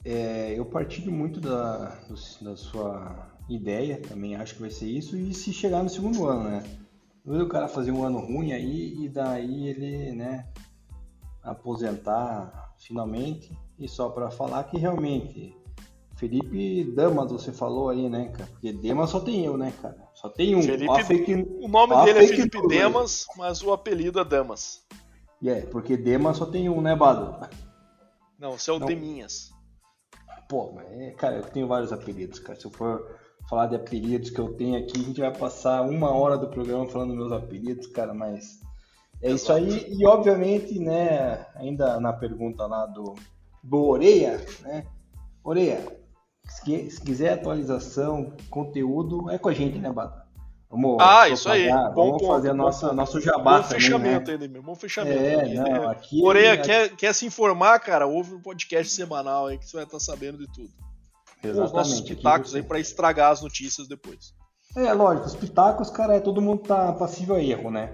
[0.06, 2.00] É, eu partilho muito da,
[2.40, 6.50] da sua ideia, também acho que vai ser isso, e se chegar no segundo ano,
[6.50, 6.87] né?
[7.28, 10.48] O cara fazer um ano ruim aí e daí ele, né,
[11.44, 13.58] aposentar finalmente.
[13.78, 15.56] E só para falar que realmente
[16.18, 18.50] Felipe Damas, você falou aí, né, cara?
[18.52, 19.96] Porque Demas só tem eu, né, cara?
[20.16, 20.64] Só tem um.
[20.64, 24.84] Felipe, fake, o nome dele é Felipe Demas, mas o apelido é Damas.
[25.44, 27.48] É, yeah, porque Demas só tem um, né, Bado?
[28.40, 28.88] Não, você é o Não.
[28.88, 29.52] Deminhas.
[30.50, 32.60] Pô, mas, é, cara, eu tenho vários apelidos, cara.
[32.60, 33.16] Se eu for
[33.50, 35.00] falar de apelidos que eu tenho aqui.
[35.00, 38.60] A gente vai passar uma hora do programa falando meus apelidos, cara, mas
[39.22, 39.86] é isso aí.
[39.90, 43.16] E obviamente, né, ainda na pergunta lá do,
[43.64, 44.86] do Oreia, né?
[45.44, 45.82] Oreia,
[46.46, 50.28] se, se quiser atualização, conteúdo, é com a gente, né, Bata?
[50.70, 51.70] Vamos ah, isso aí.
[51.70, 54.38] Bom vamos ponto, fazer nossa, nosso jabá bom também, fechamento né?
[54.44, 55.18] ainda, bom fechamento.
[55.18, 56.64] É, não, aqui, Oreia, aqui...
[56.64, 58.06] Quer, quer se informar, cara?
[58.06, 60.70] Ouve um podcast semanal aí que você vai estar sabendo de tudo.
[61.44, 64.34] Os nossos pitacos aí para estragar as notícias depois.
[64.76, 67.94] É, lógico, os pitacos, cara, é todo mundo tá passível a erro, né?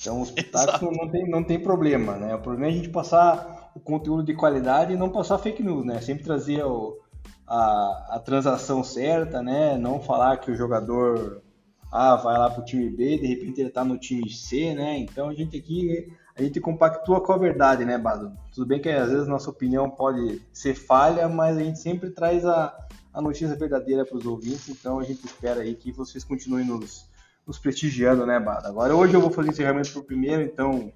[0.00, 2.34] Então os pitacos não, não, tem, não tem problema, né?
[2.34, 5.84] O problema é a gente passar o conteúdo de qualidade e não passar fake news,
[5.84, 6.00] né?
[6.00, 6.98] Sempre trazer o,
[7.46, 9.76] a, a transação certa, né?
[9.76, 11.42] Não falar que o jogador
[11.90, 14.98] A vai lá pro time B, de repente ele tá no time C, né?
[14.98, 18.36] Então a gente aqui a gente compactua com a verdade, né, Bado?
[18.52, 22.44] Tudo bem que às vezes nossa opinião pode ser falha, mas a gente sempre traz
[22.44, 22.76] a,
[23.12, 27.08] a notícia verdadeira para os ouvintes, então a gente espera aí que vocês continuem nos,
[27.46, 28.66] nos prestigiando, né, Bado?
[28.66, 30.92] Agora hoje eu vou fazer encerramento por primeiro, então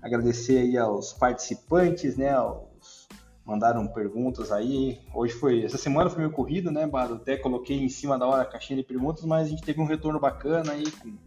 [0.00, 3.06] agradecer aí aos participantes, né, aos
[3.44, 5.00] mandaram perguntas aí.
[5.12, 7.14] Hoje foi, essa semana foi meio corrido, né, Bado?
[7.14, 9.86] Até coloquei em cima da hora a caixinha de perguntas, mas a gente teve um
[9.86, 11.18] retorno bacana aí com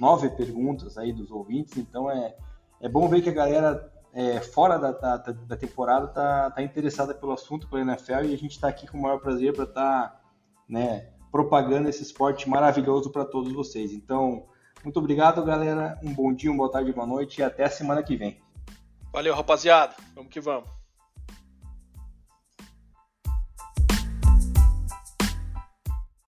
[0.00, 2.34] nove perguntas aí dos ouvintes, então é
[2.80, 7.14] é bom ver que a galera é, fora da, da, da, temporada tá, tá interessada
[7.14, 10.08] pelo assunto, pela NFL, e a gente está aqui com o maior prazer para estar
[10.08, 10.20] tá,
[10.68, 13.92] né, propagando esse esporte maravilhoso para todos vocês.
[13.92, 14.46] Então,
[14.82, 15.98] muito obrigado, galera.
[16.02, 18.40] Um bom dia, uma boa tarde, boa noite e até a semana que vem.
[19.12, 19.94] Valeu, rapaziada.
[20.14, 20.77] Vamos que vamos.